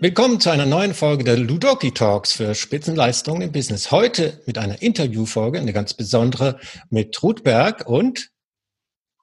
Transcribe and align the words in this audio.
Willkommen 0.00 0.38
zu 0.38 0.50
einer 0.50 0.64
neuen 0.64 0.94
Folge 0.94 1.24
der 1.24 1.36
Ludoki 1.36 1.90
Talks 1.90 2.32
für 2.32 2.54
Spitzenleistungen 2.54 3.42
im 3.42 3.50
Business. 3.50 3.90
Heute 3.90 4.40
mit 4.46 4.56
einer 4.56 4.80
Interviewfolge, 4.80 5.58
eine 5.58 5.72
ganz 5.72 5.92
besondere 5.92 6.60
mit 6.88 7.20
Ruth 7.20 7.42
Berg 7.42 7.88
und 7.88 8.30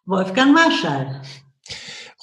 Wolfgang 0.06 0.54
Marschall. 0.54 1.22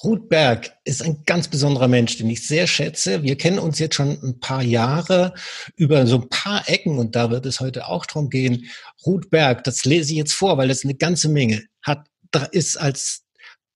Ruth 0.04 0.28
Berg 0.28 0.72
ist 0.84 1.02
ein 1.02 1.22
ganz 1.24 1.48
besonderer 1.48 1.88
Mensch, 1.88 2.18
den 2.18 2.28
ich 2.28 2.46
sehr 2.46 2.66
schätze. 2.66 3.22
Wir 3.22 3.38
kennen 3.38 3.58
uns 3.58 3.78
jetzt 3.78 3.94
schon 3.94 4.18
ein 4.22 4.38
paar 4.38 4.62
Jahre 4.62 5.32
über 5.76 6.06
so 6.06 6.16
ein 6.16 6.28
paar 6.28 6.68
Ecken 6.68 6.98
und 6.98 7.16
da 7.16 7.30
wird 7.30 7.46
es 7.46 7.60
heute 7.60 7.88
auch 7.88 8.04
drum 8.04 8.28
gehen. 8.28 8.66
Ruth 9.06 9.30
Berg, 9.30 9.64
das 9.64 9.86
lese 9.86 10.12
ich 10.12 10.18
jetzt 10.18 10.34
vor, 10.34 10.58
weil 10.58 10.68
das 10.68 10.84
eine 10.84 10.94
ganze 10.94 11.28
Menge 11.30 11.62
hat, 11.82 12.06
ist 12.52 12.76
als 12.76 13.22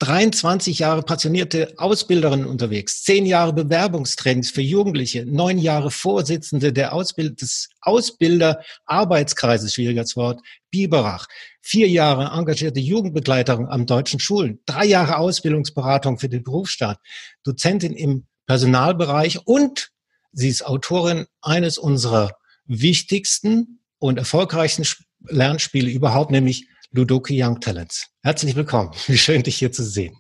23 0.01 0.79
Jahre 0.79 1.03
passionierte 1.03 1.73
Ausbilderin 1.79 2.45
unterwegs, 2.45 3.03
10 3.05 3.25
Jahre 3.25 3.55
Bewerbungstrainings 3.55 4.51
für 4.51 4.61
Jugendliche, 4.61 5.25
9 5.25 5.57
Jahre 5.57 5.91
Vorsitzende 5.91 6.71
der 6.75 6.93
Ausbild 6.93 7.41
des 7.41 7.71
Ausbilder-Arbeitskreises, 7.81 9.73
schwieriges 9.73 10.15
Wort, 10.15 10.43
Biberach, 10.71 11.27
4 11.63 11.89
Jahre 11.89 12.37
engagierte 12.39 12.79
Jugendbegleiterin 12.79 13.69
am 13.69 13.87
deutschen 13.87 14.21
Schulen, 14.21 14.61
3 14.67 14.85
Jahre 14.85 15.17
Ausbildungsberatung 15.17 16.19
für 16.19 16.29
den 16.29 16.43
Berufsstaat, 16.43 16.99
Dozentin 17.43 17.95
im 17.95 18.27
Personalbereich 18.47 19.47
und 19.47 19.93
sie 20.33 20.51
ist 20.51 20.67
Autorin 20.67 21.25
eines 21.41 21.79
unserer 21.79 22.37
wichtigsten 22.67 23.81
und 23.99 24.19
erfolgreichsten 24.19 24.87
Lernspiele 25.29 25.91
überhaupt, 25.91 26.31
nämlich 26.31 26.67
Ludoki 26.93 27.43
Young 27.43 27.61
Talents. 27.61 28.07
Herzlich 28.23 28.57
willkommen. 28.57 28.91
Wie 29.07 29.19
schön, 29.19 29.43
dich 29.43 29.57
hier 29.57 29.73
zu 29.73 29.85
sehen. 29.85 30.17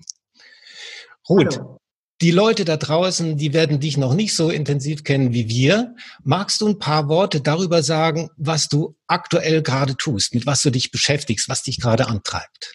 Ruth, 1.28 1.56
Hallo. 1.58 1.78
die 2.20 2.30
Leute 2.30 2.64
da 2.64 2.76
draußen, 2.76 3.36
die 3.36 3.52
werden 3.52 3.80
dich 3.80 3.96
noch 3.96 4.14
nicht 4.14 4.34
so 4.34 4.50
intensiv 4.50 5.04
kennen 5.04 5.32
wie 5.32 5.48
wir. 5.48 5.94
Magst 6.22 6.60
du 6.60 6.68
ein 6.68 6.78
paar 6.78 7.08
Worte 7.08 7.40
darüber 7.40 7.82
sagen, 7.82 8.30
was 8.36 8.68
du 8.68 8.96
aktuell 9.06 9.62
gerade 9.62 9.96
tust, 9.96 10.34
mit 10.34 10.46
was 10.46 10.62
du 10.62 10.70
dich 10.70 10.90
beschäftigst, 10.90 11.48
was 11.48 11.62
dich 11.62 11.80
gerade 11.80 12.06
antreibt? 12.06 12.74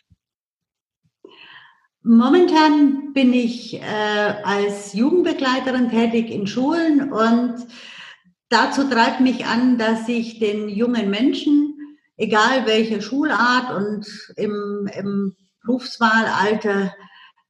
Momentan 2.03 3.13
bin 3.13 3.31
ich 3.31 3.75
äh, 3.75 3.83
als 3.83 4.93
Jugendbegleiterin 4.93 5.89
tätig 5.91 6.31
in 6.31 6.47
Schulen 6.47 7.13
und 7.13 7.67
dazu 8.49 8.89
treibt 8.89 9.21
mich 9.21 9.45
an, 9.45 9.77
dass 9.77 10.09
ich 10.09 10.39
den 10.39 10.67
jungen 10.67 11.11
Menschen 11.11 11.71
egal 12.21 12.65
welche 12.65 13.01
Schulart 13.01 13.75
und 13.75 14.05
im, 14.37 14.87
im 14.97 15.35
Berufswahlalter 15.65 16.93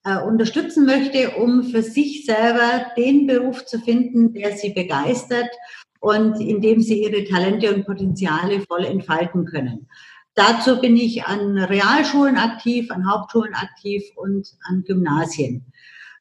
äh, 0.05 0.17
unterstützen 0.17 0.85
möchte, 0.85 1.31
um 1.31 1.63
für 1.63 1.83
sich 1.83 2.25
selber 2.25 2.85
den 2.97 3.27
Beruf 3.27 3.65
zu 3.65 3.79
finden, 3.79 4.33
der 4.33 4.57
sie 4.57 4.73
begeistert 4.73 5.49
und 5.99 6.39
in 6.39 6.61
dem 6.61 6.81
sie 6.81 7.03
ihre 7.03 7.25
Talente 7.25 7.73
und 7.73 7.85
Potenziale 7.85 8.61
voll 8.61 8.85
entfalten 8.85 9.45
können. 9.45 9.87
Dazu 10.33 10.79
bin 10.79 10.95
ich 10.95 11.25
an 11.25 11.57
Realschulen 11.57 12.37
aktiv, 12.37 12.89
an 12.91 13.09
Hauptschulen 13.09 13.53
aktiv 13.53 14.03
und 14.15 14.47
an 14.63 14.83
Gymnasien. 14.87 15.65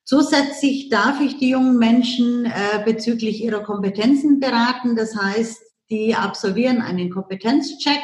Zusätzlich 0.04 0.88
darf 0.88 1.20
ich 1.20 1.38
die 1.38 1.50
jungen 1.50 1.78
Menschen 1.78 2.46
äh, 2.46 2.82
bezüglich 2.84 3.44
ihrer 3.44 3.62
Kompetenzen 3.62 4.40
beraten. 4.40 4.96
Das 4.96 5.14
heißt, 5.14 5.62
die 5.90 6.16
absolvieren 6.16 6.80
einen 6.80 7.10
Kompetenzcheck 7.10 8.02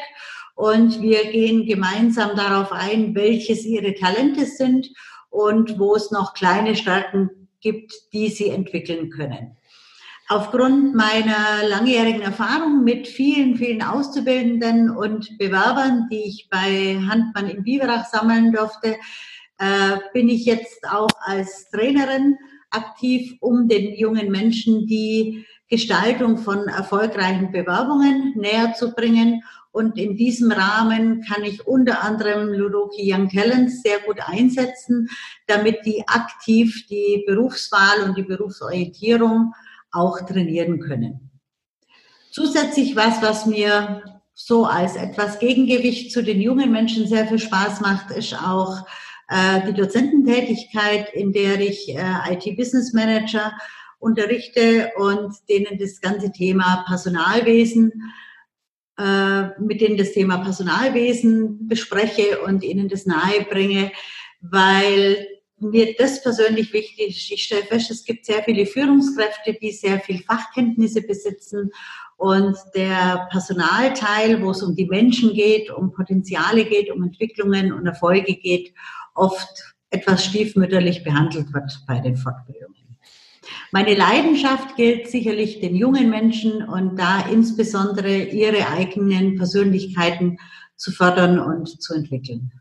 und 0.57 1.03
wir 1.03 1.31
gehen 1.31 1.67
gemeinsam 1.67 2.35
darauf 2.35 2.73
ein, 2.73 3.15
welches 3.15 3.65
ihre 3.65 3.95
Talente 3.95 4.47
sind 4.47 4.89
und 5.29 5.79
wo 5.79 5.95
es 5.95 6.11
noch 6.11 6.35
kleine 6.35 6.75
Stärken 6.75 7.31
gibt, 7.61 7.93
die 8.13 8.31
sie 8.31 8.49
entwickeln 8.49 9.11
können. 9.11 9.57
Aufgrund 10.29 10.95
meiner 10.95 11.63
langjährigen 11.69 12.23
Erfahrung 12.23 12.83
mit 12.83 13.07
vielen, 13.07 13.57
vielen 13.57 13.83
Auszubildenden 13.83 14.91
und 14.91 15.39
Bewerbern, 15.39 16.09
die 16.11 16.25
ich 16.27 16.49
bei 16.51 16.99
Handmann 17.07 17.49
in 17.49 17.63
Biberach 17.63 18.07
sammeln 18.07 18.51
durfte, 18.51 18.97
äh, 19.59 19.99
bin 20.15 20.29
ich 20.29 20.47
jetzt 20.47 20.89
auch 20.91 21.11
als 21.21 21.71
Trainerin 21.71 22.39
aktiv, 22.71 23.37
um 23.41 23.69
den 23.69 23.95
jungen 23.95 24.31
Menschen 24.31 24.87
die 24.87 25.45
Gestaltung 25.69 26.39
von 26.39 26.67
erfolgreichen 26.67 27.53
Bewerbungen 27.53 28.33
näher 28.37 28.73
zu 28.75 28.95
bringen 28.95 29.43
und 29.77 29.99
in 29.99 30.17
diesem 30.17 30.51
Rahmen 30.51 31.21
kann 31.21 31.45
ich 31.45 31.67
unter 31.67 32.03
anderem 32.03 32.49
Ludoki 32.49 33.13
Young 33.13 33.29
Talents 33.29 33.83
sehr 33.83 33.99
gut 33.99 34.17
einsetzen, 34.27 35.11
damit 35.47 35.85
die 35.85 36.03
aktiv 36.09 36.87
die 36.89 37.25
Berufswahl 37.27 38.05
und 38.05 38.17
die 38.17 38.23
Berufsorientierung 38.23 39.53
auch 39.93 40.19
trainieren 40.21 40.81
können. 40.81 41.31
Zusätzlich 42.31 42.97
was, 42.97 43.21
was 43.21 43.45
mir 43.45 44.03
so 44.33 44.65
als 44.65 44.97
etwas 44.97 45.39
Gegengewicht 45.41 46.11
zu 46.11 46.23
den 46.23 46.41
jungen 46.41 46.73
Menschen 46.73 47.07
sehr 47.07 47.27
viel 47.27 47.39
Spaß 47.39 47.83
macht, 47.83 48.11
ist 48.13 48.33
auch 48.33 48.87
äh, 49.29 49.61
die 49.67 49.75
Dozententätigkeit, 49.75 51.13
in 51.13 51.33
der 51.33 51.61
ich 51.61 51.95
äh, 51.95 52.33
IT-Business 52.33 52.95
Manager 52.95 53.53
unterrichte 53.99 54.93
und 54.97 55.35
denen 55.51 55.79
das 55.79 56.01
ganze 56.01 56.33
Thema 56.33 56.83
Personalwesen 56.87 57.93
mit 59.59 59.81
denen 59.81 59.99
das 59.99 60.13
Thema 60.13 60.39
Personalwesen 60.39 61.69
bespreche 61.69 62.41
und 62.43 62.65
ihnen 62.65 62.89
das 62.89 63.05
nahebringe, 63.05 63.93
weil 64.41 65.27
mir 65.59 65.95
das 65.97 66.23
persönlich 66.23 66.73
wichtig 66.73 67.09
ist. 67.09 67.31
Ich 67.31 67.45
stelle 67.45 67.65
fest, 67.65 67.91
es 67.91 68.05
gibt 68.05 68.27
sehr 68.27 68.43
viele 68.43 68.67
Führungskräfte, 68.67 69.55
die 69.61 69.73
sehr 69.73 70.01
viel 70.01 70.23
Fachkenntnisse 70.23 71.03
besitzen 71.03 71.71
und 72.17 72.57
der 72.75 73.29
Personalteil, 73.31 74.43
wo 74.43 74.51
es 74.51 74.63
um 74.63 74.75
die 74.75 74.87
Menschen 74.87 75.35
geht, 75.35 75.71
um 75.71 75.93
Potenziale 75.93 76.65
geht, 76.65 76.91
um 76.91 77.03
Entwicklungen 77.03 77.73
und 77.73 77.87
Erfolge 77.87 78.35
geht, 78.35 78.73
oft 79.15 79.75
etwas 79.91 80.25
stiefmütterlich 80.25 81.05
behandelt 81.05 81.53
wird 81.53 81.71
bei 81.87 82.01
den 82.01 82.17
Fortbildungen. 82.17 82.86
Meine 83.79 83.95
Leidenschaft 83.95 84.77
gilt 84.77 85.11
sicherlich 85.11 85.61
den 85.61 85.77
jungen 85.77 86.09
Menschen 86.09 86.63
und 86.67 86.97
da 86.99 87.29
insbesondere 87.31 88.23
ihre 88.23 88.71
eigenen 88.71 89.37
Persönlichkeiten 89.37 90.39
zu 90.77 90.93
fördern 90.93 91.39
und 91.39 91.83
zu 91.83 91.93
entwickeln. 91.93 92.53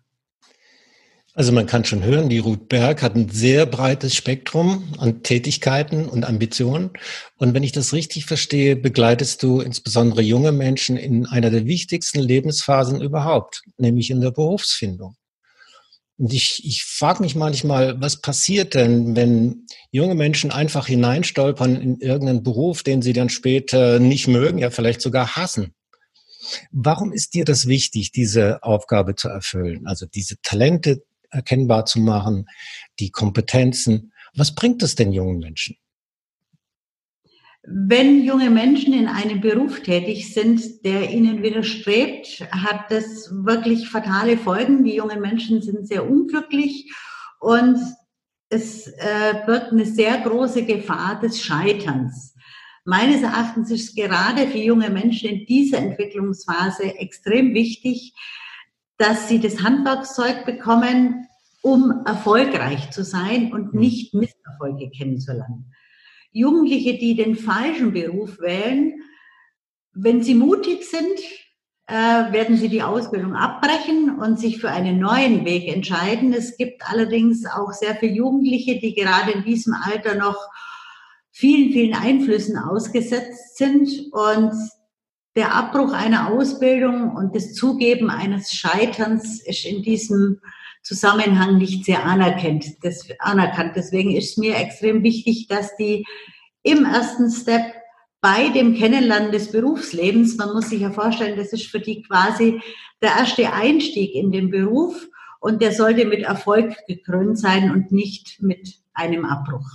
Also 1.34 1.54
man 1.54 1.68
kann 1.68 1.86
schon 1.86 2.04
hören, 2.04 2.28
die 2.28 2.40
Ruth 2.40 2.68
Berg 2.68 3.02
hat 3.02 3.16
ein 3.16 3.30
sehr 3.30 3.66
breites 3.66 4.14
Spektrum 4.14 4.94
an 4.98 5.24
Tätigkeiten 5.24 6.10
und 6.10 6.26
Ambitionen. 6.26 6.90
Und 7.38 7.54
wenn 7.54 7.64
ich 7.64 7.72
das 7.72 7.94
richtig 7.94 8.26
verstehe, 8.26 8.76
begleitest 8.76 9.42
du 9.42 9.62
insbesondere 9.62 10.22
junge 10.22 10.52
Menschen 10.52 10.98
in 10.98 11.28
einer 11.28 11.50
der 11.50 11.66
wichtigsten 11.66 12.20
Lebensphasen 12.20 13.00
überhaupt, 13.00 13.64
nämlich 13.78 14.10
in 14.10 14.20
der 14.20 14.32
Berufsfindung. 14.32 15.16
Und 16.18 16.34
ich, 16.34 16.62
ich 16.66 16.84
frage 16.84 17.22
mich 17.22 17.36
manchmal, 17.36 18.00
was 18.00 18.22
passiert 18.22 18.74
denn, 18.74 19.16
wenn 19.16 19.68
junge 19.92 20.16
Menschen 20.16 20.52
einfach 20.52 20.88
hineinstolpern 20.88 21.76
in 21.76 22.00
irgendeinen 22.00 22.44
Beruf, 22.44 22.84
den 22.84 23.02
sie 23.02 23.14
dann 23.14 23.30
später 23.30 24.00
nicht 24.00 24.28
mögen, 24.28 24.58
ja 24.58 24.70
vielleicht 24.70 25.02
sogar 25.02 25.36
hassen? 25.36 25.74
Warum 26.72 27.12
ist 27.12 27.34
dir 27.34 27.44
das 27.44 27.68
wichtig, 27.68 28.12
diese 28.12 28.64
Aufgabe 28.64 29.16
zu 29.16 29.28
erfüllen? 29.28 29.88
Also 29.88 30.06
diese 30.06 30.40
Talente 30.42 31.04
erkennbar 31.32 31.86
zu 31.86 32.00
machen, 32.00 32.46
die 33.00 33.10
Kompetenzen. 33.10 34.14
Was 34.36 34.56
bringt 34.56 34.84
es 34.84 34.96
den 34.96 35.12
jungen 35.12 35.40
Menschen? 35.40 35.76
Wenn 37.68 38.24
junge 38.24 38.52
Menschen 38.52 38.94
in 38.94 39.08
einem 39.08 39.42
Beruf 39.42 39.82
tätig 39.82 40.34
sind, 40.34 40.86
der 40.86 41.10
ihnen 41.10 41.42
widerstrebt, 41.42 42.48
hat 42.52 42.92
das 42.92 43.32
wirklich 43.32 43.90
fatale 43.90 44.38
Folgen. 44.38 44.84
Die 44.84 44.96
jungen 44.96 45.20
Menschen 45.20 45.64
sind 45.64 45.88
sehr 45.88 46.08
unglücklich 46.08 46.94
und 47.40 47.78
es 48.50 48.88
äh, 48.88 49.44
birgt 49.48 49.72
eine 49.72 49.86
sehr 49.86 50.20
große 50.20 50.64
Gefahr 50.66 51.20
des 51.20 51.42
Scheiterns. 51.42 52.36
Meines 52.84 53.24
Erachtens 53.24 53.72
ist 53.72 53.90
es 53.90 53.96
gerade 53.96 54.48
für 54.48 54.60
junge 54.60 54.92
Menschen 54.92 55.30
in 55.30 55.46
dieser 55.48 55.80
Entwicklungsphase 55.80 56.84
extrem 57.00 57.56
wichtig, 57.56 58.14
dass 58.98 59.28
sie 59.28 59.40
das 59.40 59.64
Handwerkszeug 59.64 60.46
bekommen, 60.46 61.28
um 61.64 62.04
erfolgreich 62.06 62.92
zu 62.92 63.04
sein 63.04 63.52
und 63.52 63.74
hm. 63.74 63.80
nicht 63.80 64.14
Misserfolge 64.14 64.92
kennenzulernen. 64.92 65.72
Jugendliche, 66.36 66.98
die 66.98 67.16
den 67.16 67.38
falschen 67.38 67.94
Beruf 67.94 68.42
wählen, 68.42 69.02
wenn 69.94 70.22
sie 70.22 70.36
mutig 70.36 70.84
sind, 70.84 71.18
äh, 71.88 71.94
werden 72.34 72.58
sie 72.58 72.68
die 72.68 72.84
Ausbildung 72.84 73.36
abbrechen 73.36 74.20
und 74.20 74.38
sich 74.38 74.60
für 74.60 74.70
einen 74.70 75.00
neuen 75.00 75.46
Weg 75.46 75.74
entscheiden. 75.74 76.34
Es 76.34 76.58
gibt 76.58 76.84
allerdings 76.90 77.46
auch 77.46 77.72
sehr 77.72 77.96
viele 77.96 78.12
Jugendliche, 78.12 78.82
die 78.82 78.94
gerade 78.94 79.32
in 79.32 79.46
diesem 79.46 79.74
Alter 79.74 80.16
noch 80.16 80.36
vielen, 81.32 81.72
vielen 81.72 81.94
Einflüssen 81.94 82.58
ausgesetzt 82.58 83.56
sind 83.56 83.88
und 84.12 84.52
der 85.38 85.54
Abbruch 85.54 85.94
einer 85.94 86.34
Ausbildung 86.34 87.16
und 87.16 87.34
das 87.34 87.54
Zugeben 87.54 88.10
eines 88.10 88.52
Scheiterns 88.52 89.42
ist 89.42 89.64
in 89.66 89.84
diesem 89.84 90.42
Zusammenhang 90.86 91.58
nicht 91.58 91.84
sehr 91.84 92.06
anerkannt. 92.06 92.66
Das, 92.84 93.08
anerkannt. 93.20 93.74
Deswegen 93.76 94.16
ist 94.16 94.38
mir 94.38 94.56
extrem 94.56 95.02
wichtig, 95.02 95.48
dass 95.48 95.76
die 95.78 96.06
im 96.62 96.86
ersten 96.86 97.32
Step 97.32 97.74
bei 98.22 98.50
dem 98.50 98.76
Kennenlernen 98.76 99.32
des 99.32 99.52
Berufslebens, 99.52 100.38
man 100.38 100.54
muss 100.54 100.70
sich 100.70 100.82
ja 100.82 100.92
vorstellen, 100.92 101.38
das 101.38 101.54
ist 101.54 101.68
für 101.68 101.80
die 101.80 102.04
quasi 102.04 102.62
der 103.02 103.10
erste 103.18 103.52
Einstieg 103.52 104.14
in 104.14 104.32
den 104.32 104.52
Beruf 104.52 105.08
und 105.40 105.62
der 105.62 105.74
sollte 105.74 106.06
mit 106.06 106.22
Erfolg 106.22 106.76
gekrönt 106.88 107.38
sein 107.40 107.72
und 107.72 107.92
nicht 107.92 108.42
mit 108.42 108.76
einem 108.94 109.26
Abbruch. 109.26 109.68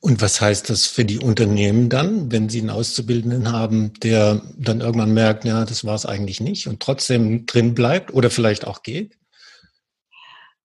Und 0.00 0.20
was 0.20 0.40
heißt 0.40 0.68
das 0.68 0.86
für 0.86 1.04
die 1.04 1.20
Unternehmen 1.20 1.88
dann, 1.88 2.32
wenn 2.32 2.48
sie 2.48 2.60
einen 2.60 2.70
Auszubildenden 2.70 3.52
haben, 3.52 3.92
der 4.02 4.42
dann 4.58 4.80
irgendwann 4.80 5.14
merkt, 5.14 5.44
ja, 5.44 5.64
das 5.64 5.84
war 5.84 5.94
es 5.94 6.04
eigentlich 6.04 6.40
nicht 6.40 6.66
und 6.66 6.80
trotzdem 6.80 7.46
drin 7.46 7.74
bleibt 7.74 8.12
oder 8.12 8.28
vielleicht 8.28 8.66
auch 8.66 8.82
geht? 8.82 9.16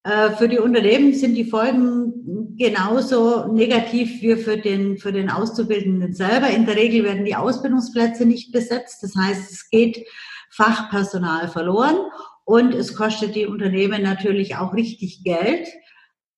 Äh, 0.07 0.31
für 0.37 0.47
die 0.47 0.59
Unternehmen 0.59 1.13
sind 1.13 1.35
die 1.35 1.43
Folgen 1.43 2.55
genauso 2.57 3.51
negativ 3.51 4.21
wie 4.21 4.37
für 4.37 4.57
den, 4.57 4.97
für 4.97 5.11
den 5.11 5.29
Auszubildenden 5.29 6.13
selber. 6.13 6.49
In 6.49 6.65
der 6.65 6.77
Regel 6.77 7.03
werden 7.03 7.25
die 7.25 7.35
Ausbildungsplätze 7.35 8.25
nicht 8.25 8.53
besetzt. 8.53 9.03
Das 9.03 9.15
heißt, 9.15 9.51
es 9.51 9.69
geht 9.69 10.07
Fachpersonal 10.49 11.49
verloren 11.49 11.97
und 12.45 12.73
es 12.73 12.95
kostet 12.95 13.35
die 13.35 13.47
Unternehmen 13.47 14.01
natürlich 14.01 14.55
auch 14.55 14.73
richtig 14.73 15.25
Geld. 15.25 15.67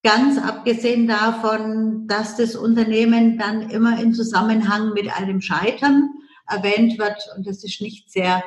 Ganz 0.02 0.40
abgesehen 0.40 1.08
davon, 1.08 2.08
dass 2.08 2.38
das 2.38 2.56
Unternehmen 2.56 3.38
dann 3.38 3.70
immer 3.70 4.02
in 4.02 4.16
Zusammenhang 4.16 4.94
mit 4.94 5.16
einem 5.16 5.42
Scheitern 5.42 6.10
erwähnt 6.48 6.98
wird 6.98 7.30
und 7.38 7.46
das 7.46 7.64
ist 7.64 7.82
nicht 7.82 8.12
sehr 8.12 8.42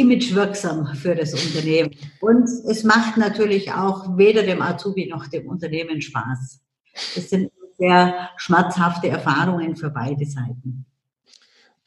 imagewirksam 0.00 0.94
für 0.94 1.14
das 1.14 1.34
Unternehmen. 1.34 1.90
Und 2.20 2.48
es 2.68 2.84
macht 2.84 3.16
natürlich 3.16 3.72
auch 3.72 4.16
weder 4.16 4.42
dem 4.42 4.62
Azubi 4.62 5.06
noch 5.06 5.26
dem 5.28 5.46
Unternehmen 5.46 6.00
Spaß. 6.00 6.60
Es 7.16 7.30
sind 7.30 7.50
sehr 7.78 8.30
schmerzhafte 8.36 9.08
Erfahrungen 9.08 9.76
für 9.76 9.90
beide 9.90 10.26
Seiten. 10.26 10.86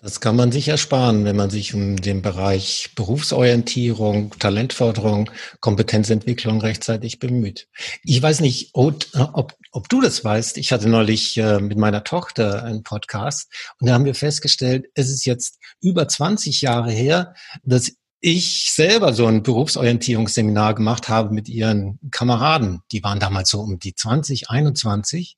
Das 0.04 0.20
kann 0.20 0.36
man 0.36 0.52
sich 0.52 0.68
ersparen, 0.68 1.24
wenn 1.24 1.38
man 1.38 1.50
sich 1.50 1.74
um 1.74 1.96
den 1.96 2.22
Bereich 2.22 2.90
Berufsorientierung, 2.94 4.38
Talentförderung, 4.38 5.32
Kompetenzentwicklung 5.62 6.60
rechtzeitig 6.60 7.20
bemüht. 7.20 7.70
Ich 8.04 8.22
weiß 8.22 8.42
nicht, 8.42 8.72
ob, 8.74 9.06
ob 9.72 9.88
du 9.88 10.02
das 10.02 10.26
weißt. 10.26 10.58
Ich 10.58 10.74
hatte 10.74 10.90
neulich 10.90 11.38
äh, 11.38 11.62
mit 11.62 11.78
meiner 11.78 12.04
Tochter 12.04 12.66
einen 12.66 12.84
Podcast 12.84 13.50
und 13.80 13.88
da 13.88 13.94
haben 13.94 14.04
wir 14.04 14.14
festgestellt, 14.14 14.88
es 14.94 15.10
ist 15.10 15.24
jetzt 15.24 15.58
über 15.80 16.06
20 16.06 16.62
Jahre 16.62 16.92
her, 16.92 17.34
dass 17.64 17.94
ich 18.26 18.72
selber 18.72 19.12
so 19.12 19.28
ein 19.28 19.44
Berufsorientierungsseminar 19.44 20.76
gemacht 20.76 21.10
habe 21.10 21.34
mit 21.34 21.50
ihren 21.50 22.00
Kameraden. 22.10 22.82
Die 22.94 23.04
waren 23.04 23.20
damals 23.20 23.50
so 23.50 23.60
um 23.60 23.80
die 23.80 23.96
20, 23.96 24.50
21. 24.50 25.36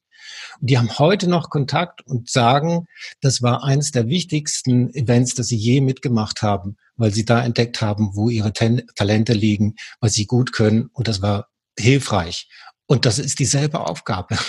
Und 0.62 0.70
die 0.70 0.78
haben 0.78 1.00
heute 1.00 1.28
noch 1.28 1.50
Kontakt 1.50 2.06
und 2.06 2.30
sagen, 2.30 2.86
das 3.22 3.42
war 3.42 3.64
eines 3.64 3.90
der 3.90 4.08
wichtigsten 4.08 4.94
Events, 4.94 5.34
das 5.34 5.48
sie 5.48 5.58
je 5.58 5.82
mitgemacht 5.82 6.44
haben, 6.44 6.78
weil 6.96 7.12
sie 7.12 7.26
da 7.26 7.44
entdeckt 7.44 7.82
haben, 7.82 8.12
wo 8.14 8.30
ihre 8.30 8.54
Ten 8.54 8.84
Talente 8.94 9.34
liegen, 9.34 9.78
was 10.00 10.14
sie 10.14 10.28
gut 10.28 10.54
können. 10.54 10.90
Und 10.94 11.08
das 11.08 11.24
war 11.24 11.48
hilfreich. 11.80 12.48
Und 12.86 13.08
das 13.08 13.18
ist 13.18 13.40
dieselbe 13.40 13.80
Aufgabe. 13.80 14.38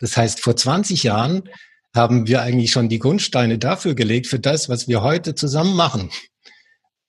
Das 0.00 0.16
heißt, 0.16 0.38
vor 0.40 0.54
20 0.54 1.02
Jahren 1.02 1.48
haben 1.92 2.28
wir 2.28 2.42
eigentlich 2.42 2.70
schon 2.70 2.88
die 2.88 3.00
Grundsteine 3.00 3.58
dafür 3.58 3.96
gelegt, 3.96 4.28
für 4.28 4.38
das, 4.38 4.68
was 4.68 4.86
wir 4.86 5.02
heute 5.02 5.34
zusammen 5.34 5.74
machen. 5.74 6.10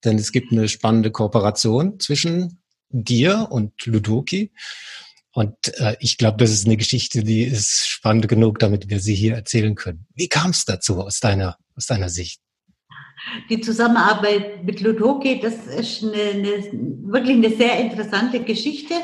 Denn 0.03 0.17
es 0.17 0.31
gibt 0.31 0.51
eine 0.51 0.67
spannende 0.67 1.11
Kooperation 1.11 1.99
zwischen 1.99 2.59
dir 2.89 3.47
und 3.49 3.85
Ludoki. 3.85 4.51
Und 5.31 5.55
äh, 5.79 5.95
ich 5.99 6.17
glaube, 6.17 6.37
das 6.37 6.51
ist 6.51 6.65
eine 6.65 6.77
Geschichte, 6.77 7.23
die 7.23 7.43
ist 7.43 7.87
spannend 7.87 8.27
genug, 8.27 8.59
damit 8.59 8.89
wir 8.89 8.99
sie 8.99 9.15
hier 9.15 9.35
erzählen 9.35 9.75
können. 9.75 10.07
Wie 10.15 10.27
kam 10.27 10.51
es 10.51 10.65
dazu 10.65 11.01
aus 11.01 11.19
deiner, 11.19 11.57
aus 11.75 11.85
deiner 11.85 12.09
Sicht? 12.09 12.41
Die 13.49 13.61
Zusammenarbeit 13.61 14.63
mit 14.63 14.81
Ludoki, 14.81 15.39
das 15.39 15.67
ist 15.67 16.03
eine, 16.03 16.13
eine, 16.13 16.71
wirklich 17.03 17.35
eine 17.35 17.55
sehr 17.55 17.79
interessante 17.79 18.39
Geschichte, 18.39 18.95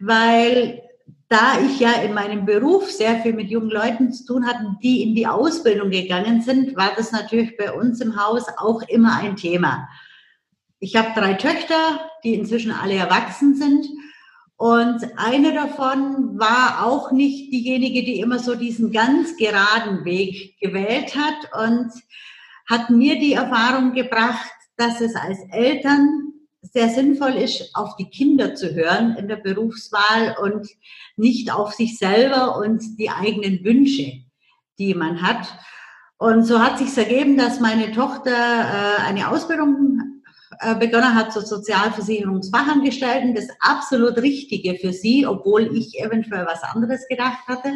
weil 0.00 0.82
da 1.28 1.58
ich 1.64 1.80
ja 1.80 1.92
in 2.02 2.12
meinem 2.12 2.44
Beruf 2.44 2.90
sehr 2.90 3.20
viel 3.20 3.32
mit 3.32 3.48
jungen 3.48 3.70
Leuten 3.70 4.12
zu 4.12 4.26
tun 4.26 4.46
hatte, 4.46 4.76
die 4.82 5.02
in 5.02 5.14
die 5.14 5.26
Ausbildung 5.26 5.90
gegangen 5.90 6.42
sind, 6.42 6.76
war 6.76 6.92
das 6.96 7.12
natürlich 7.12 7.56
bei 7.56 7.72
uns 7.72 8.00
im 8.00 8.22
Haus 8.22 8.44
auch 8.58 8.82
immer 8.82 9.16
ein 9.18 9.36
Thema. 9.36 9.88
Ich 10.84 10.96
habe 10.96 11.12
drei 11.14 11.34
Töchter, 11.34 12.10
die 12.24 12.34
inzwischen 12.34 12.72
alle 12.72 12.94
erwachsen 12.94 13.54
sind 13.54 13.86
und 14.56 15.00
eine 15.16 15.54
davon 15.54 16.40
war 16.40 16.84
auch 16.84 17.12
nicht 17.12 17.52
diejenige, 17.52 18.02
die 18.02 18.18
immer 18.18 18.40
so 18.40 18.56
diesen 18.56 18.90
ganz 18.90 19.36
geraden 19.36 20.04
Weg 20.04 20.58
gewählt 20.60 21.14
hat 21.14 21.68
und 21.70 21.92
hat 22.68 22.90
mir 22.90 23.20
die 23.20 23.34
Erfahrung 23.34 23.92
gebracht, 23.92 24.50
dass 24.76 25.00
es 25.00 25.14
als 25.14 25.38
Eltern 25.52 26.32
sehr 26.62 26.88
sinnvoll 26.88 27.36
ist, 27.36 27.70
auf 27.76 27.94
die 27.94 28.10
Kinder 28.10 28.56
zu 28.56 28.74
hören 28.74 29.14
in 29.16 29.28
der 29.28 29.36
Berufswahl 29.36 30.34
und 30.42 30.66
nicht 31.16 31.52
auf 31.52 31.74
sich 31.74 31.96
selber 31.96 32.58
und 32.58 32.98
die 32.98 33.10
eigenen 33.10 33.62
Wünsche, 33.62 34.24
die 34.80 34.94
man 34.94 35.22
hat. 35.22 35.46
Und 36.18 36.44
so 36.44 36.58
hat 36.58 36.78
sich 36.78 36.98
ergeben, 36.98 37.38
dass 37.38 37.60
meine 37.60 37.92
Tochter 37.92 38.32
äh, 38.32 39.02
eine 39.02 39.30
Ausbildung 39.30 40.21
begonnen 40.78 41.14
hat 41.14 41.32
zur 41.32 41.42
Sozialversicherungsfachangestellten, 41.42 43.34
das 43.34 43.48
absolut 43.60 44.18
Richtige 44.18 44.76
für 44.78 44.92
sie, 44.92 45.26
obwohl 45.26 45.76
ich 45.76 45.98
eventuell 46.00 46.46
was 46.46 46.62
anderes 46.62 47.06
gedacht 47.08 47.46
hatte. 47.48 47.72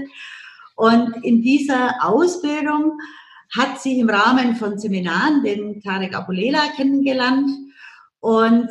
Und 0.74 1.24
in 1.24 1.42
dieser 1.42 1.94
Ausbildung 2.02 2.98
hat 3.56 3.80
sie 3.80 3.98
im 4.00 4.10
Rahmen 4.10 4.56
von 4.56 4.78
Seminaren 4.78 5.42
den 5.42 5.80
Tarek 5.80 6.14
Abulela 6.14 6.68
kennengelernt 6.76 7.48
und 8.20 8.68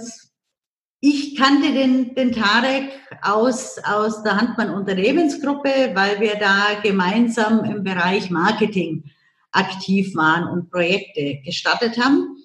ich 1.00 1.36
kannte 1.36 1.72
den, 1.72 2.16
den 2.16 2.32
Tarek 2.32 2.90
aus, 3.22 3.78
aus 3.84 4.24
der 4.24 4.38
Handmann 4.38 4.72
Unternehmensgruppe, 4.72 5.92
weil 5.94 6.20
wir 6.20 6.36
da 6.36 6.80
gemeinsam 6.82 7.64
im 7.64 7.84
Bereich 7.84 8.32
Marketing 8.32 9.04
aktiv 9.52 10.16
waren 10.16 10.48
und 10.48 10.72
Projekte 10.72 11.42
gestartet 11.46 12.04
haben. 12.04 12.38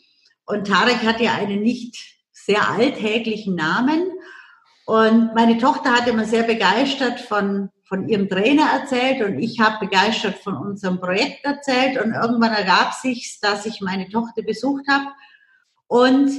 Und 0.50 0.66
Tarek 0.66 1.04
hat 1.04 1.20
ja 1.20 1.34
einen 1.34 1.62
nicht 1.62 1.96
sehr 2.32 2.68
alltäglichen 2.68 3.54
Namen. 3.54 4.10
Und 4.84 5.34
meine 5.34 5.58
Tochter 5.58 5.92
hat 5.92 6.08
immer 6.08 6.24
sehr 6.24 6.42
begeistert 6.42 7.20
von, 7.20 7.70
von 7.84 8.08
ihrem 8.08 8.28
Trainer 8.28 8.66
erzählt 8.72 9.22
und 9.22 9.38
ich 9.38 9.60
habe 9.60 9.86
begeistert 9.86 10.38
von 10.38 10.56
unserem 10.56 11.00
Projekt 11.00 11.44
erzählt. 11.44 12.02
Und 12.02 12.12
irgendwann 12.12 12.52
ergab 12.52 12.94
sich, 12.94 13.38
dass 13.40 13.66
ich 13.66 13.80
meine 13.80 14.08
Tochter 14.08 14.42
besucht 14.42 14.84
habe. 14.90 15.06
Und 15.86 16.30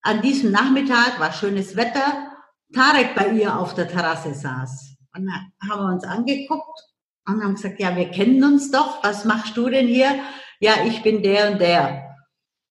an 0.00 0.22
diesem 0.22 0.52
Nachmittag 0.52 1.20
war 1.20 1.32
schönes 1.32 1.76
Wetter, 1.76 2.32
Tarek 2.72 3.14
bei 3.14 3.28
ihr 3.28 3.58
auf 3.58 3.74
der 3.74 3.88
Terrasse 3.88 4.32
saß. 4.32 4.96
Und 5.14 5.26
dann 5.26 5.70
haben 5.70 5.82
wir 5.82 5.92
uns 5.92 6.04
angeguckt 6.04 6.80
und 7.26 7.44
haben 7.44 7.54
gesagt, 7.54 7.78
ja, 7.78 7.94
wir 7.94 8.10
kennen 8.10 8.42
uns 8.42 8.70
doch. 8.70 9.04
Was 9.04 9.26
machst 9.26 9.56
du 9.56 9.68
denn 9.68 9.86
hier? 9.86 10.20
Ja, 10.60 10.84
ich 10.86 11.02
bin 11.02 11.22
der 11.22 11.52
und 11.52 11.60
der. 11.60 12.11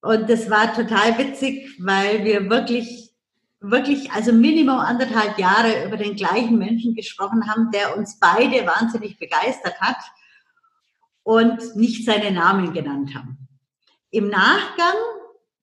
Und 0.01 0.29
das 0.29 0.49
war 0.49 0.73
total 0.73 1.17
witzig, 1.19 1.75
weil 1.79 2.25
wir 2.25 2.49
wirklich, 2.49 3.13
wirklich, 3.59 4.11
also 4.11 4.33
Minimum 4.33 4.79
anderthalb 4.79 5.37
Jahre 5.37 5.85
über 5.85 5.97
den 5.97 6.15
gleichen 6.15 6.57
Menschen 6.57 6.95
gesprochen 6.95 7.47
haben, 7.47 7.69
der 7.71 7.95
uns 7.97 8.19
beide 8.19 8.65
wahnsinnig 8.65 9.19
begeistert 9.19 9.79
hat 9.79 9.97
und 11.23 11.75
nicht 11.75 12.03
seine 12.05 12.31
Namen 12.31 12.73
genannt 12.73 13.13
haben. 13.13 13.47
Im 14.09 14.29
Nachgang 14.29 14.95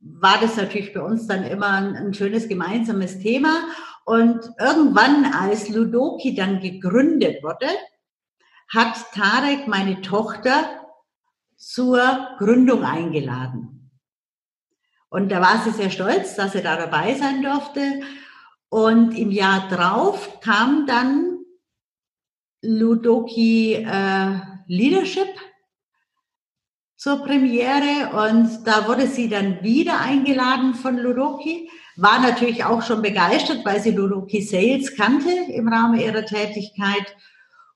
war 0.01 0.41
das 0.41 0.57
natürlich 0.57 0.95
bei 0.95 1.01
uns 1.01 1.27
dann 1.27 1.43
immer 1.43 1.71
ein, 1.71 1.97
ein 1.97 2.15
schönes 2.15 2.49
gemeinsames 2.49 3.19
Thema. 3.19 3.65
Und 4.05 4.41
irgendwann, 4.59 5.27
als 5.27 5.69
Ludoki 5.69 6.35
dann 6.35 6.61
gegründet 6.61 7.43
wurde, 7.43 7.67
hat 8.69 8.95
Tarek 9.13 9.67
meine 9.67 10.01
Tochter 10.01 10.87
zur 11.57 12.29
Gründung 12.39 12.85
eingeladen. 12.85 13.78
Und 15.11 15.31
da 15.31 15.41
war 15.41 15.63
sie 15.65 15.71
sehr 15.71 15.91
stolz, 15.91 16.35
dass 16.37 16.53
sie 16.53 16.63
da 16.63 16.77
dabei 16.77 17.15
sein 17.15 17.43
durfte. 17.43 18.03
Und 18.69 19.17
im 19.17 19.31
Jahr 19.31 19.69
drauf 19.69 20.41
kam 20.41 20.87
dann 20.87 21.39
Ludoki 22.63 23.75
äh, 23.75 24.41
Leadership 24.67 25.29
zur 26.97 27.23
Premiere 27.23 28.11
und 28.27 28.67
da 28.67 28.89
wurde 28.89 29.07
sie 29.07 29.29
dann 29.29 29.63
wieder 29.63 30.01
eingeladen 30.01 30.75
von 30.75 30.99
Ludoki, 30.99 31.71
war 31.97 32.19
natürlich 32.21 32.65
auch 32.65 32.83
schon 32.83 33.03
begeistert, 33.03 33.65
weil 33.65 33.81
sie 33.81 33.93
Ludoki 33.93 34.43
Sales 34.43 34.97
kannte 34.97 35.31
im 35.31 35.69
Rahmen 35.69 36.01
ihrer 36.01 36.25
Tätigkeit. 36.25 37.17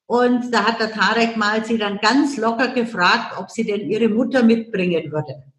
Und 0.07 0.53
da 0.53 0.65
hat 0.65 0.81
der 0.81 0.93
Tarek 0.93 1.37
mal 1.37 1.65
sie 1.65 1.79
dann 1.79 1.99
ganz 1.99 2.37
locker 2.37 2.69
gefragt, 2.69 3.39
ob 3.39 3.51
sie 3.51 3.65
denn 3.65 3.89
ihre 3.89 4.09
Mutter 4.09 4.43
mitbringen 4.43 5.11
würde. 5.13 5.52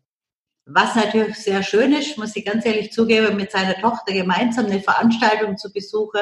Was 0.66 0.96
natürlich 0.96 1.38
sehr 1.38 1.62
schön 1.64 1.94
ist, 1.94 2.18
muss 2.18 2.36
ich 2.36 2.46
ganz 2.46 2.66
ehrlich 2.66 2.92
zugeben, 2.92 3.36
mit 3.36 3.52
seiner 3.52 3.76
Tochter 3.76 4.14
gemeinsam 4.14 4.66
eine 4.66 4.80
Veranstaltung 4.80 5.58
zu 5.58 5.72
besuchen, 5.74 6.22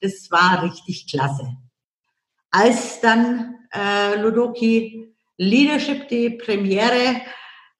das 0.00 0.30
war 0.30 0.62
richtig 0.62 1.08
klasse. 1.08 1.56
Als 2.50 3.00
dann 3.00 3.54
äh, 3.72 4.20
Ludoki 4.20 5.14
Leadership, 5.38 6.08
die 6.08 6.30
Premiere 6.30 7.20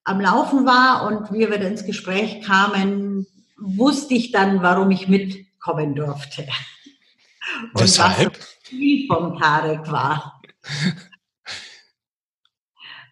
am 0.05 0.21
Laufen 0.21 0.67
war 0.67 1.07
und 1.07 1.33
wir 1.33 1.49
wieder 1.49 1.67
ins 1.67 1.85
Gespräch 1.85 2.43
kamen, 2.43 3.27
wusste 3.59 4.15
ich 4.15 4.31
dann, 4.31 4.63
warum 4.63 4.91
ich 4.91 5.09
mitkommen 5.09 5.95
durfte. 5.95 6.47
Und 7.73 7.81
Deshalb? 7.81 8.33
was 8.33 8.39
das 8.39 8.63
Ziel 8.65 9.07
vom 9.09 9.39
Tarek 9.39 9.91
war. 9.91 10.41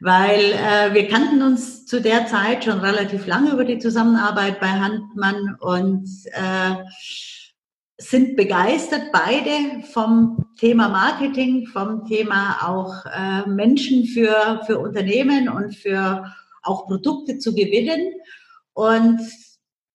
Weil 0.00 0.52
äh, 0.52 0.94
wir 0.94 1.08
kannten 1.08 1.42
uns 1.42 1.86
zu 1.86 2.00
der 2.00 2.26
Zeit 2.26 2.64
schon 2.64 2.80
relativ 2.80 3.26
lange 3.26 3.52
über 3.52 3.64
die 3.64 3.78
Zusammenarbeit 3.78 4.60
bei 4.60 4.68
Handmann 4.68 5.56
und 5.60 6.08
äh, 6.32 6.74
sind 7.96 8.36
begeistert 8.36 9.12
beide 9.12 9.82
vom 9.92 10.46
Thema 10.58 10.88
Marketing, 10.88 11.66
vom 11.66 12.04
Thema 12.06 12.68
auch 12.68 13.06
äh, 13.06 13.48
Menschen 13.48 14.04
für, 14.04 14.60
für 14.66 14.78
Unternehmen 14.78 15.48
und 15.48 15.74
für 15.74 16.32
auch 16.62 16.86
Produkte 16.86 17.38
zu 17.38 17.54
gewinnen. 17.54 18.14
Und 18.72 19.20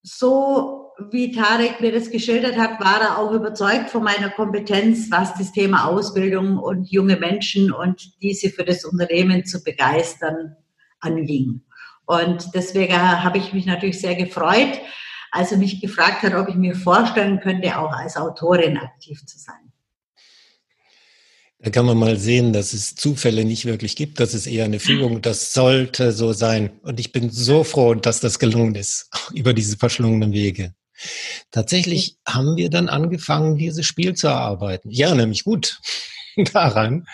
so 0.02 0.79
wie 1.12 1.32
Tarek 1.32 1.82
mir 1.82 1.92
das 1.92 2.12
geschildert 2.12 2.58
hat, 2.58 2.80
war 2.80 3.02
er 3.02 3.18
auch 3.18 3.32
überzeugt 3.32 3.90
von 3.90 4.04
meiner 4.04 4.30
Kompetenz, 4.30 5.10
was 5.10 5.34
das 5.36 5.52
Thema 5.52 5.86
Ausbildung 5.86 6.58
und 6.58 6.90
junge 6.92 7.18
Menschen 7.18 7.72
und 7.72 8.22
diese 8.22 8.50
für 8.50 8.64
das 8.64 8.86
Unternehmen 8.86 9.46
zu 9.46 9.64
begeistern 9.64 10.56
anging. 11.00 11.62
Und 12.06 12.50
deswegen 12.56 13.00
habe 13.00 13.38
ich 13.38 13.54
mich 13.54 13.66
natürlich 13.66 14.00
sehr 14.00 14.16
gefreut, 14.16 14.80
als 15.32 15.52
er 15.52 15.58
mich 15.58 15.80
gefragt 15.80 16.24
hat, 16.24 16.34
ob 16.34 16.50
ich 16.50 16.56
mir 16.56 16.76
vorstellen 16.76 17.40
könnte, 17.40 17.78
auch 17.78 17.92
als 17.92 18.18
Autorin 18.18 18.78
aktiv 18.78 19.24
zu 19.26 19.38
sein. 19.38 19.72
Da 21.62 21.70
kann 21.72 21.86
man 21.86 21.98
mal 21.98 22.18
sehen, 22.18 22.54
dass 22.54 22.72
es 22.72 22.96
Zufälle 22.96 23.44
nicht 23.44 23.66
wirklich 23.66 23.98
gibt. 23.98 24.22
Das 24.22 24.34
ist 24.34 24.48
eher 24.48 24.64
eine 24.64 24.80
Fügung. 24.80 25.22
Das 25.22 25.54
sollte 25.54 26.14
so 26.14 26.32
sein. 26.32 26.80
Und 26.84 27.02
ich 27.02 27.12
bin 27.12 27.30
so 27.30 27.66
froh, 27.66 27.96
dass 27.96 28.22
das 28.22 28.40
gelungen 28.40 28.76
ist 28.76 29.10
über 29.34 29.54
diese 29.54 29.78
verschlungenen 29.78 30.32
Wege. 30.32 30.74
Tatsächlich 31.52 32.18
haben 32.28 32.56
wir 32.56 32.70
dann 32.70 32.90
angefangen, 32.90 33.58
dieses 33.58 33.86
Spiel 33.86 34.14
zu 34.14 34.28
erarbeiten. 34.28 34.90
Ja, 34.92 35.14
nämlich 35.16 35.44
gut 35.44 35.80
daran. 36.54 37.06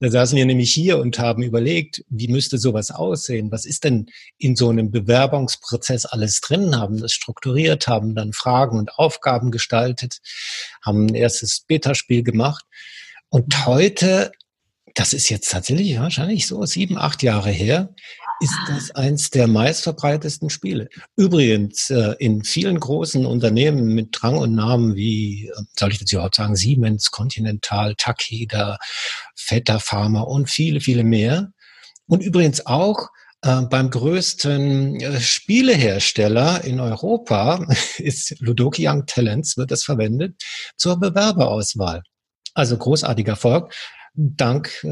Da 0.00 0.10
saßen 0.10 0.36
wir 0.36 0.44
nämlich 0.44 0.72
hier 0.72 0.98
und 0.98 1.18
haben 1.18 1.42
überlegt, 1.42 2.04
wie 2.08 2.28
müsste 2.28 2.58
sowas 2.58 2.90
aussehen? 2.90 3.52
Was 3.52 3.64
ist 3.64 3.84
denn 3.84 4.06
in 4.38 4.56
so 4.56 4.68
einem 4.68 4.90
Bewerbungsprozess 4.90 6.04
alles 6.04 6.40
drin? 6.40 6.76
Haben 6.76 7.00
das 7.00 7.12
strukturiert, 7.12 7.86
haben 7.86 8.14
dann 8.14 8.32
Fragen 8.32 8.78
und 8.78 8.98
Aufgaben 8.98 9.50
gestaltet, 9.50 10.18
haben 10.84 11.06
ein 11.06 11.14
erstes 11.14 11.64
Beta-Spiel 11.66 12.22
gemacht. 12.22 12.64
Und 13.28 13.66
heute, 13.66 14.32
das 14.94 15.12
ist 15.12 15.28
jetzt 15.30 15.50
tatsächlich 15.50 15.98
wahrscheinlich 15.98 16.46
so 16.46 16.64
sieben, 16.66 16.98
acht 16.98 17.22
Jahre 17.22 17.50
her, 17.50 17.94
ist 18.40 18.58
das 18.68 18.90
eins 18.92 19.30
der 19.30 19.46
meistverbreitetsten 19.46 20.50
Spiele. 20.50 20.88
Übrigens, 21.16 21.90
äh, 21.90 22.14
in 22.18 22.44
vielen 22.44 22.78
großen 22.80 23.26
Unternehmen 23.26 23.94
mit 23.94 24.08
Drang 24.12 24.36
und 24.36 24.54
Namen 24.54 24.96
wie, 24.96 25.48
äh, 25.48 25.62
soll 25.78 25.92
ich 25.92 25.98
das 25.98 26.12
überhaupt 26.12 26.34
sagen, 26.34 26.56
Siemens, 26.56 27.10
Continental, 27.10 27.94
Takeda, 27.96 28.78
Vetter 29.34 29.80
Pharma 29.80 30.22
und 30.22 30.50
viele, 30.50 30.80
viele 30.80 31.04
mehr. 31.04 31.52
Und 32.06 32.22
übrigens 32.22 32.66
auch 32.66 33.08
äh, 33.42 33.62
beim 33.62 33.90
größten 33.90 35.20
Spielehersteller 35.20 36.64
in 36.64 36.80
Europa 36.80 37.66
ist 37.98 38.34
Ludoki 38.40 38.88
Young 38.88 39.06
Talents, 39.06 39.56
wird 39.56 39.70
das 39.70 39.84
verwendet 39.84 40.42
zur 40.76 40.98
Bewerberauswahl. 40.98 42.02
Also 42.54 42.76
großartiger 42.76 43.32
Erfolg 43.32 43.74
dank 44.14 44.86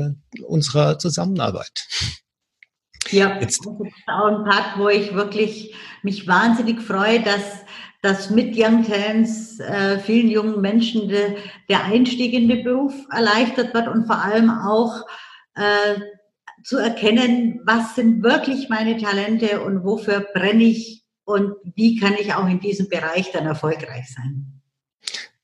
unserer 0.44 0.98
Zusammenarbeit. 0.98 1.86
Ja, 3.12 3.38
Jetzt. 3.40 3.64
das 3.64 3.74
ist 3.74 4.08
auch 4.08 4.26
ein 4.26 4.44
Part, 4.44 4.78
wo 4.78 4.88
ich 4.88 5.14
wirklich 5.14 5.74
mich 6.02 6.26
wahnsinnig 6.26 6.80
freue, 6.80 7.20
dass, 7.20 7.64
dass 8.00 8.30
mit 8.30 8.54
Young 8.56 8.84
Talents 8.84 9.60
äh, 9.60 9.98
vielen 9.98 10.28
jungen 10.28 10.60
Menschen 10.60 11.08
de, 11.08 11.36
der 11.68 11.84
Einstieg 11.84 12.32
in 12.32 12.48
den 12.48 12.64
Beruf 12.64 12.94
erleichtert 13.10 13.74
wird 13.74 13.88
und 13.88 14.06
vor 14.06 14.22
allem 14.22 14.50
auch 14.50 15.06
äh, 15.54 16.00
zu 16.64 16.78
erkennen, 16.78 17.60
was 17.64 17.94
sind 17.94 18.22
wirklich 18.22 18.68
meine 18.68 18.96
Talente 18.96 19.62
und 19.62 19.84
wofür 19.84 20.26
brenne 20.32 20.64
ich 20.64 21.04
und 21.24 21.54
wie 21.74 21.98
kann 21.98 22.14
ich 22.14 22.34
auch 22.34 22.46
in 22.46 22.60
diesem 22.60 22.88
Bereich 22.88 23.30
dann 23.32 23.46
erfolgreich 23.46 24.12
sein. 24.14 24.61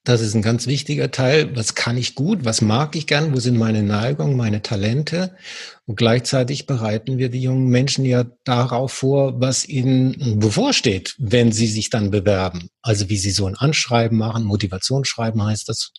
Das 0.08 0.22
ist 0.22 0.32
ein 0.32 0.40
ganz 0.40 0.66
wichtiger 0.66 1.10
Teil. 1.10 1.54
Was 1.54 1.74
kann 1.74 1.98
ich 1.98 2.14
gut? 2.14 2.46
Was 2.46 2.62
mag 2.62 2.96
ich 2.96 3.06
gern? 3.06 3.34
Wo 3.34 3.40
sind 3.40 3.58
meine 3.58 3.82
Neigungen, 3.82 4.38
meine 4.38 4.62
Talente? 4.62 5.36
Und 5.84 5.96
gleichzeitig 5.96 6.64
bereiten 6.64 7.18
wir 7.18 7.28
die 7.28 7.42
jungen 7.42 7.68
Menschen 7.68 8.06
ja 8.06 8.24
darauf 8.44 8.90
vor, 8.90 9.38
was 9.38 9.68
ihnen 9.68 10.40
bevorsteht, 10.40 11.14
wenn 11.18 11.52
sie 11.52 11.66
sich 11.66 11.90
dann 11.90 12.10
bewerben. 12.10 12.70
Also 12.80 13.10
wie 13.10 13.18
sie 13.18 13.32
so 13.32 13.44
ein 13.44 13.54
Anschreiben 13.54 14.16
machen, 14.16 14.44
Motivationsschreiben 14.44 15.44
heißt 15.44 15.68
das, 15.68 15.92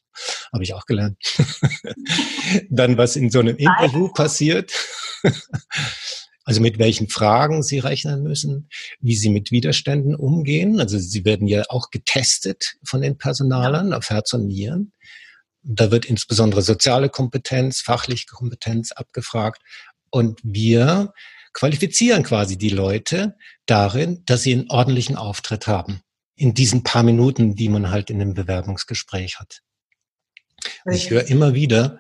habe 0.52 0.64
ich 0.64 0.74
auch 0.74 0.88
gelernt. 0.88 1.16
dann 2.72 2.98
was 2.98 3.16
in 3.16 3.30
so 3.30 3.42
einem 3.42 3.58
Interview 3.58 4.12
passiert. 4.12 4.72
Also 6.50 6.62
mit 6.62 6.80
welchen 6.80 7.10
Fragen 7.10 7.62
Sie 7.62 7.78
rechnen 7.78 8.24
müssen, 8.24 8.70
wie 9.02 9.16
Sie 9.16 9.30
mit 9.30 9.52
Widerständen 9.52 10.16
umgehen. 10.16 10.80
Also 10.80 10.98
Sie 10.98 11.24
werden 11.24 11.48
ja 11.48 11.62
auch 11.70 11.92
getestet 11.92 12.78
von 12.84 13.02
den 13.02 13.20
Personalern 13.20 13.94
auf 13.94 14.10
Herz 14.10 14.34
und 14.34 14.48
Nieren. 14.48 14.92
Da 15.62 15.92
wird 15.92 16.06
insbesondere 16.06 16.64
soziale 16.64 17.10
Kompetenz, 17.10 17.82
fachliche 17.82 18.26
Kompetenz 18.26 18.92
abgefragt. 18.92 19.62
Und 20.10 20.40
wir 20.42 21.14
qualifizieren 21.54 22.24
quasi 22.24 22.58
die 22.58 22.70
Leute 22.70 23.36
darin, 23.68 24.24
dass 24.26 24.42
sie 24.42 24.54
einen 24.54 24.72
ordentlichen 24.72 25.18
Auftritt 25.18 25.68
haben. 25.68 26.02
In 26.36 26.56
diesen 26.56 26.82
paar 26.82 27.04
Minuten, 27.04 27.54
die 27.54 27.70
man 27.70 27.92
halt 27.92 28.10
in 28.10 28.20
einem 28.20 28.34
Bewerbungsgespräch 28.34 29.40
hat. 29.40 29.62
Also 30.84 30.98
ich 30.98 31.12
höre 31.12 31.28
immer 31.28 31.54
wieder, 31.54 32.00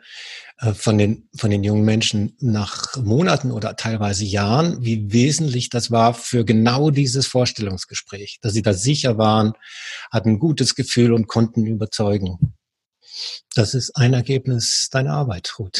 von 0.73 0.97
den, 0.97 1.29
von 1.37 1.51
den 1.51 1.63
jungen 1.63 1.85
Menschen 1.85 2.35
nach 2.39 2.97
Monaten 2.97 3.51
oder 3.51 3.77
teilweise 3.77 4.25
Jahren, 4.25 4.83
wie 4.83 5.13
wesentlich 5.13 5.69
das 5.69 5.89
war 5.89 6.13
für 6.13 6.43
genau 6.43 6.89
dieses 6.89 7.27
Vorstellungsgespräch, 7.27 8.39
dass 8.41 8.53
sie 8.53 8.61
da 8.61 8.73
sicher 8.73 9.17
waren, 9.17 9.53
hatten 10.11 10.31
ein 10.31 10.39
gutes 10.39 10.75
Gefühl 10.75 11.13
und 11.13 11.27
konnten 11.27 11.65
überzeugen. 11.65 12.55
Das 13.55 13.73
ist 13.73 13.95
ein 13.95 14.13
Ergebnis 14.13 14.89
deiner 14.91 15.13
Arbeit, 15.13 15.53
Ruth. 15.59 15.79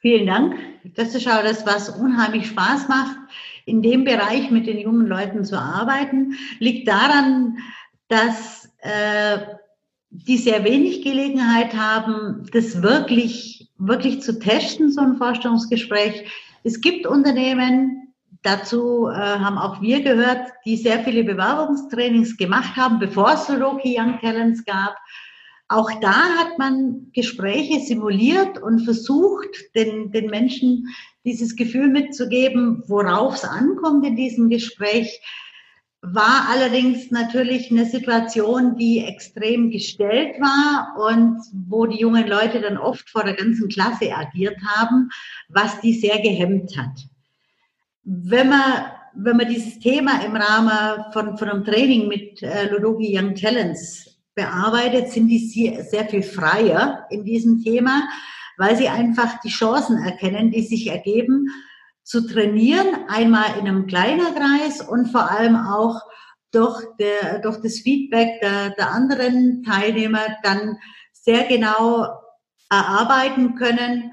Vielen 0.00 0.26
Dank. 0.26 0.54
Das 0.96 1.14
ist 1.14 1.26
auch 1.28 1.42
das, 1.42 1.64
was 1.66 1.88
unheimlich 1.88 2.48
Spaß 2.48 2.88
macht, 2.88 3.16
in 3.64 3.82
dem 3.82 4.04
Bereich 4.04 4.50
mit 4.50 4.66
den 4.66 4.78
jungen 4.78 5.06
Leuten 5.06 5.44
zu 5.44 5.58
arbeiten. 5.58 6.34
Liegt 6.58 6.88
daran, 6.88 7.58
dass 8.08 8.68
äh, 8.78 9.38
die 10.10 10.38
sehr 10.38 10.64
wenig 10.64 11.02
Gelegenheit 11.02 11.74
haben, 11.74 12.46
das 12.52 12.82
wirklich, 12.82 13.68
wirklich 13.78 14.22
zu 14.22 14.38
testen, 14.38 14.90
so 14.90 15.00
ein 15.00 15.16
Vorstellungsgespräch. 15.16 16.24
Es 16.62 16.80
gibt 16.80 17.06
Unternehmen, 17.06 18.14
dazu 18.42 19.08
äh, 19.08 19.14
haben 19.14 19.58
auch 19.58 19.82
wir 19.82 20.02
gehört, 20.02 20.48
die 20.64 20.76
sehr 20.76 21.00
viele 21.00 21.24
Bewerbungstrainings 21.24 22.36
gemacht 22.36 22.76
haben, 22.76 22.98
bevor 22.98 23.32
es 23.32 23.50
Roki 23.50 23.96
Young 23.98 24.18
Talents 24.20 24.64
gab. 24.64 24.96
Auch 25.68 25.90
da 26.00 26.14
hat 26.38 26.58
man 26.58 27.10
Gespräche 27.12 27.80
simuliert 27.80 28.62
und 28.62 28.84
versucht, 28.84 29.48
den, 29.74 30.12
den 30.12 30.26
Menschen 30.26 30.86
dieses 31.24 31.56
Gefühl 31.56 31.88
mitzugeben, 31.88 32.84
worauf 32.86 33.34
es 33.34 33.44
ankommt 33.44 34.06
in 34.06 34.14
diesem 34.14 34.48
Gespräch 34.48 35.20
war 36.12 36.48
allerdings 36.48 37.10
natürlich 37.10 37.70
eine 37.70 37.84
Situation, 37.84 38.76
die 38.76 39.04
extrem 39.04 39.70
gestellt 39.70 40.40
war 40.40 40.94
und 41.08 41.40
wo 41.68 41.86
die 41.86 41.98
jungen 41.98 42.28
Leute 42.28 42.60
dann 42.60 42.78
oft 42.78 43.10
vor 43.10 43.24
der 43.24 43.34
ganzen 43.34 43.68
Klasse 43.68 44.14
agiert 44.14 44.56
haben, 44.64 45.08
was 45.48 45.80
die 45.80 45.94
sehr 45.94 46.20
gehemmt 46.20 46.76
hat. 46.76 47.08
Wenn 48.04 48.50
man, 48.50 48.86
wenn 49.14 49.36
man 49.36 49.48
dieses 49.48 49.80
Thema 49.80 50.24
im 50.24 50.36
Rahmen 50.36 51.12
von, 51.12 51.36
von 51.36 51.48
einem 51.48 51.64
Training 51.64 52.06
mit 52.06 52.40
äh, 52.42 52.68
Ludogi 52.70 53.18
Young 53.18 53.34
Talents 53.34 54.16
bearbeitet, 54.36 55.10
sind 55.10 55.26
die 55.28 55.38
sehr, 55.38 55.82
sehr 55.82 56.06
viel 56.06 56.22
freier 56.22 57.06
in 57.10 57.24
diesem 57.24 57.62
Thema, 57.64 58.08
weil 58.58 58.76
sie 58.76 58.88
einfach 58.88 59.40
die 59.40 59.48
Chancen 59.48 59.98
erkennen, 60.04 60.52
die 60.52 60.62
sich 60.62 60.86
ergeben, 60.86 61.48
zu 62.06 62.24
trainieren, 62.24 62.86
einmal 63.08 63.58
in 63.58 63.66
einem 63.66 63.88
kleinen 63.88 64.32
Kreis 64.32 64.80
und 64.80 65.08
vor 65.08 65.28
allem 65.28 65.56
auch 65.56 66.00
durch, 66.52 66.84
der, 67.00 67.40
durch 67.40 67.60
das 67.60 67.80
Feedback 67.80 68.40
der, 68.40 68.70
der 68.70 68.92
anderen 68.92 69.64
Teilnehmer 69.64 70.22
dann 70.44 70.78
sehr 71.12 71.48
genau 71.48 72.06
erarbeiten 72.70 73.56
können, 73.56 74.12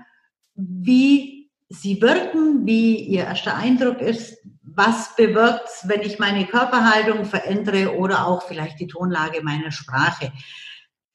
wie 0.55 1.51
sie 1.69 2.01
wirken, 2.01 2.65
wie 2.65 2.97
ihr 2.97 3.25
erster 3.25 3.55
Eindruck 3.55 4.01
ist, 4.01 4.39
was 4.63 5.15
bewirkt 5.15 5.69
wenn 5.83 6.01
ich 6.01 6.17
meine 6.17 6.47
Körperhaltung 6.47 7.25
verändere 7.25 7.95
oder 7.95 8.25
auch 8.25 8.41
vielleicht 8.41 8.79
die 8.79 8.87
Tonlage 8.87 9.43
meiner 9.43 9.71
Sprache. 9.71 10.31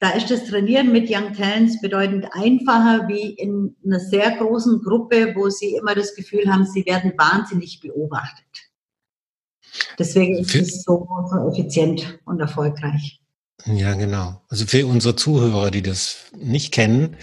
Da 0.01 0.11
ist 0.11 0.31
das 0.31 0.45
Trainieren 0.45 0.93
mit 0.93 1.11
Young 1.11 1.33
Talents 1.33 1.81
bedeutend 1.81 2.27
einfacher 2.33 3.09
wie 3.09 3.33
in 3.33 3.75
einer 3.85 3.99
sehr 3.99 4.37
großen 4.37 4.81
Gruppe, 4.83 5.33
wo 5.35 5.51
sie 5.51 5.75
immer 5.75 5.95
das 5.95 6.15
Gefühl 6.15 6.51
haben, 6.53 6.65
sie 6.65 6.87
werden 6.87 7.13
wahnsinnig 7.17 7.81
beobachtet. 7.81 8.45
Deswegen 9.99 10.39
ist 10.39 10.55
es 10.55 10.85
so, 10.85 11.07
so 11.31 11.49
effizient 11.51 12.21
und 12.25 12.41
erfolgreich. 12.41 13.21
Ja, 13.67 13.95
genau. 13.95 14.41
Also 14.49 14.67
für 14.67 14.87
unsere 14.87 15.17
Zuhörer, 15.17 15.71
die 15.73 15.83
das 15.83 16.27
nicht 16.37 16.73
kennen, 16.73 17.17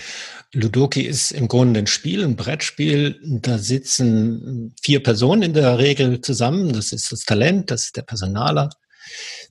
Ludoki 0.51 1.01
ist 1.01 1.31
im 1.31 1.47
Grunde 1.47 1.79
ein 1.79 1.87
Spiel, 1.87 2.23
ein 2.23 2.35
Brettspiel. 2.35 3.19
Da 3.23 3.57
sitzen 3.57 4.73
vier 4.81 5.01
Personen 5.01 5.43
in 5.43 5.53
der 5.53 5.79
Regel 5.79 6.21
zusammen. 6.21 6.73
Das 6.73 6.91
ist 6.91 7.11
das 7.11 7.21
Talent, 7.21 7.71
das 7.71 7.85
ist 7.85 7.97
der 7.97 8.03
Personaler. 8.03 8.69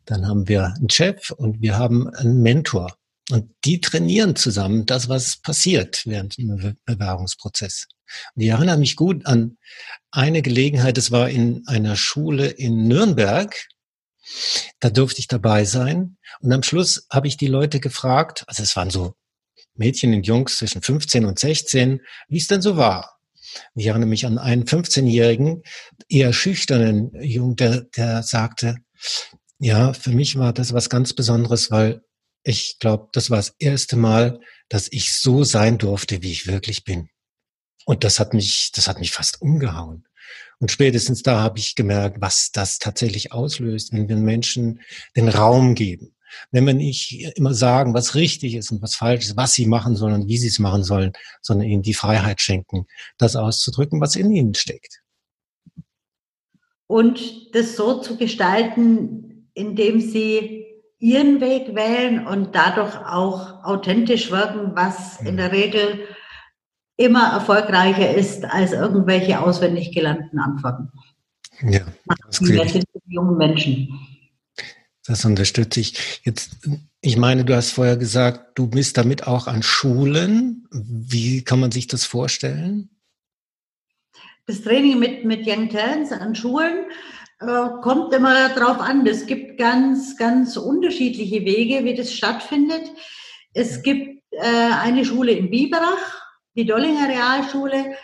Dann 0.04 0.26
haben 0.26 0.48
wir 0.48 0.74
einen 0.76 0.90
Chef 0.90 1.30
und 1.30 1.60
wir 1.62 1.78
haben 1.78 2.08
einen 2.08 2.42
Mentor. 2.42 2.96
Und 3.30 3.54
die 3.64 3.80
trainieren 3.80 4.36
zusammen 4.36 4.84
das, 4.86 5.08
was 5.08 5.38
passiert 5.38 6.02
während 6.04 6.36
dem 6.36 6.76
Bewerbungsprozess. 6.84 7.86
Und 8.34 8.42
ich 8.42 8.48
erinnere 8.48 8.76
mich 8.76 8.96
gut 8.96 9.24
an 9.26 9.56
eine 10.10 10.42
Gelegenheit, 10.42 10.96
das 10.98 11.10
war 11.10 11.30
in 11.30 11.66
einer 11.66 11.96
Schule 11.96 12.48
in 12.48 12.86
Nürnberg. 12.86 13.66
Da 14.80 14.90
durfte 14.90 15.20
ich 15.20 15.28
dabei 15.28 15.64
sein. 15.64 16.16
Und 16.40 16.52
am 16.52 16.62
Schluss 16.62 17.06
habe 17.10 17.26
ich 17.26 17.36
die 17.36 17.46
Leute 17.46 17.80
gefragt, 17.80 18.44
also 18.46 18.62
es 18.62 18.76
waren 18.76 18.90
so 18.90 19.14
Mädchen 19.74 20.14
und 20.14 20.26
Jungs 20.26 20.58
zwischen 20.58 20.82
15 20.82 21.24
und 21.24 21.38
16, 21.38 22.00
wie 22.28 22.38
es 22.38 22.46
denn 22.46 22.62
so 22.62 22.76
war. 22.76 23.18
Ich 23.74 23.86
erinnere 23.86 24.08
mich 24.08 24.26
an 24.26 24.38
einen 24.38 24.64
15-jährigen, 24.64 25.62
eher 26.08 26.32
schüchternen 26.32 27.12
Jungen, 27.22 27.56
der, 27.56 27.82
der 27.82 28.22
sagte, 28.22 28.76
ja, 29.58 29.92
für 29.92 30.10
mich 30.10 30.36
war 30.38 30.52
das 30.52 30.72
was 30.72 30.90
ganz 30.90 31.12
Besonderes, 31.12 31.70
weil 31.70 32.02
ich 32.44 32.78
glaube, 32.78 33.08
das 33.12 33.30
war 33.30 33.38
das 33.38 33.54
erste 33.58 33.96
Mal, 33.96 34.40
dass 34.68 34.88
ich 34.92 35.14
so 35.14 35.44
sein 35.44 35.78
durfte, 35.78 36.22
wie 36.22 36.30
ich 36.30 36.46
wirklich 36.46 36.84
bin. 36.84 37.08
Und 37.86 38.04
das 38.04 38.20
hat 38.20 38.34
mich, 38.34 38.70
das 38.72 38.86
hat 38.86 39.00
mich 39.00 39.12
fast 39.12 39.42
umgehauen. 39.42 40.06
Und 40.60 40.70
spätestens 40.70 41.22
da 41.22 41.40
habe 41.40 41.58
ich 41.58 41.74
gemerkt, 41.74 42.20
was 42.20 42.50
das 42.52 42.78
tatsächlich 42.78 43.32
auslöst, 43.32 43.92
wenn 43.92 44.08
wir 44.08 44.16
Menschen 44.16 44.80
den 45.16 45.28
Raum 45.28 45.74
geben. 45.74 46.14
Wenn 46.50 46.66
wir 46.66 46.74
nicht 46.74 47.36
immer 47.36 47.54
sagen, 47.54 47.94
was 47.94 48.14
richtig 48.14 48.54
ist 48.54 48.70
und 48.72 48.82
was 48.82 48.94
falsch 48.94 49.26
ist, 49.26 49.36
was 49.36 49.54
sie 49.54 49.66
machen 49.66 49.96
sollen 49.96 50.14
und 50.14 50.28
wie 50.28 50.38
sie 50.38 50.48
es 50.48 50.58
machen 50.58 50.82
sollen, 50.82 51.12
sondern 51.42 51.68
ihnen 51.68 51.82
die 51.82 51.94
Freiheit 51.94 52.40
schenken, 52.40 52.86
das 53.18 53.36
auszudrücken, 53.36 54.00
was 54.00 54.16
in 54.16 54.30
ihnen 54.30 54.54
steckt. 54.54 55.02
Und 56.86 57.54
das 57.54 57.76
so 57.76 58.00
zu 58.00 58.16
gestalten, 58.16 59.48
indem 59.54 60.00
sie 60.00 60.63
ihren 61.04 61.42
Weg 61.42 61.74
wählen 61.74 62.26
und 62.26 62.54
dadurch 62.54 62.96
auch 62.96 63.62
authentisch 63.62 64.30
wirken, 64.30 64.74
was 64.74 65.20
in 65.20 65.36
der 65.36 65.52
Regel 65.52 66.08
immer 66.96 67.30
erfolgreicher 67.30 68.14
ist 68.14 68.46
als 68.46 68.72
irgendwelche 68.72 69.38
auswendig 69.38 69.92
gelernten 69.92 70.38
Antworten. 70.38 70.90
Ja, 71.60 71.80
das 72.06 72.38
sind 72.38 72.86
die 72.94 73.14
jungen 73.14 73.36
Menschen. 73.36 74.00
Das 75.06 75.26
unterstütze 75.26 75.80
ich. 75.80 76.22
Jetzt, 76.24 76.66
ich 77.02 77.18
meine, 77.18 77.44
du 77.44 77.54
hast 77.54 77.72
vorher 77.72 77.98
gesagt, 77.98 78.58
du 78.58 78.66
bist 78.66 78.96
damit 78.96 79.26
auch 79.26 79.46
an 79.46 79.62
Schulen. 79.62 80.66
Wie 80.70 81.44
kann 81.44 81.60
man 81.60 81.70
sich 81.70 81.86
das 81.86 82.06
vorstellen? 82.06 82.88
Das 84.46 84.62
Training 84.62 84.98
mit, 84.98 85.26
mit 85.26 85.46
Young 85.46 85.68
Talents 85.68 86.12
an 86.12 86.34
Schulen 86.34 86.86
kommt 87.82 88.14
immer 88.14 88.48
darauf 88.50 88.80
an. 88.80 89.06
Es 89.06 89.26
gibt 89.26 89.58
ganz, 89.58 90.16
ganz 90.16 90.56
unterschiedliche 90.56 91.44
Wege, 91.44 91.84
wie 91.84 91.94
das 91.94 92.12
stattfindet. 92.12 92.90
Es 93.52 93.82
gibt 93.82 94.22
äh, 94.30 94.72
eine 94.82 95.04
Schule 95.04 95.32
in 95.32 95.50
Biberach, 95.50 96.22
die 96.56 96.66
Dollinger 96.66 97.08
Realschule, 97.08 97.96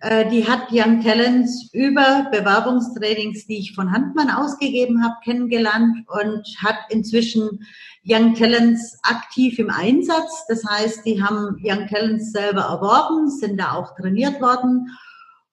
äh, 0.00 0.28
die 0.28 0.46
hat 0.46 0.68
Young 0.70 1.02
Talents 1.02 1.70
über 1.72 2.28
Bewerbungstrainings, 2.30 3.46
die 3.46 3.58
ich 3.58 3.74
von 3.74 3.90
Handmann 3.90 4.30
ausgegeben 4.30 5.02
habe, 5.02 5.16
kennengelernt 5.24 6.06
und 6.08 6.46
hat 6.62 6.76
inzwischen 6.90 7.66
Young 8.04 8.34
Talents 8.34 8.98
aktiv 9.02 9.58
im 9.58 9.70
Einsatz. 9.70 10.44
Das 10.48 10.64
heißt, 10.64 11.04
die 11.04 11.22
haben 11.22 11.56
Young 11.62 11.88
Talents 11.88 12.32
selber 12.32 12.62
erworben, 12.62 13.28
sind 13.28 13.58
da 13.58 13.72
auch 13.72 13.96
trainiert 13.96 14.40
worden 14.40 14.88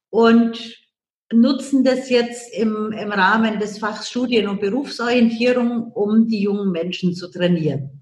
und 0.10 0.84
nutzen 1.33 1.83
das 1.83 2.09
jetzt 2.09 2.53
im, 2.53 2.91
im 2.91 3.11
Rahmen 3.11 3.59
des 3.59 3.79
Fachs 3.79 4.09
Studien- 4.09 4.47
und 4.47 4.61
Berufsorientierung, 4.61 5.91
um 5.91 6.27
die 6.27 6.41
jungen 6.41 6.71
Menschen 6.71 7.15
zu 7.15 7.29
trainieren. 7.29 8.01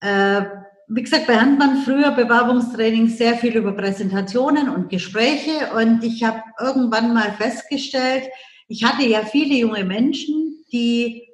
Äh, 0.00 0.42
wie 0.88 1.02
gesagt, 1.02 1.26
bei 1.26 1.38
Handmann 1.38 1.82
früher 1.82 2.10
Bewerbungstraining 2.10 3.08
sehr 3.08 3.36
viel 3.36 3.56
über 3.56 3.72
Präsentationen 3.72 4.68
und 4.68 4.90
Gespräche 4.90 5.72
und 5.74 6.04
ich 6.04 6.22
habe 6.22 6.42
irgendwann 6.60 7.14
mal 7.14 7.32
festgestellt, 7.32 8.24
ich 8.68 8.84
hatte 8.84 9.06
ja 9.06 9.24
viele 9.24 9.54
junge 9.54 9.84
Menschen, 9.84 10.64
die, 10.72 11.28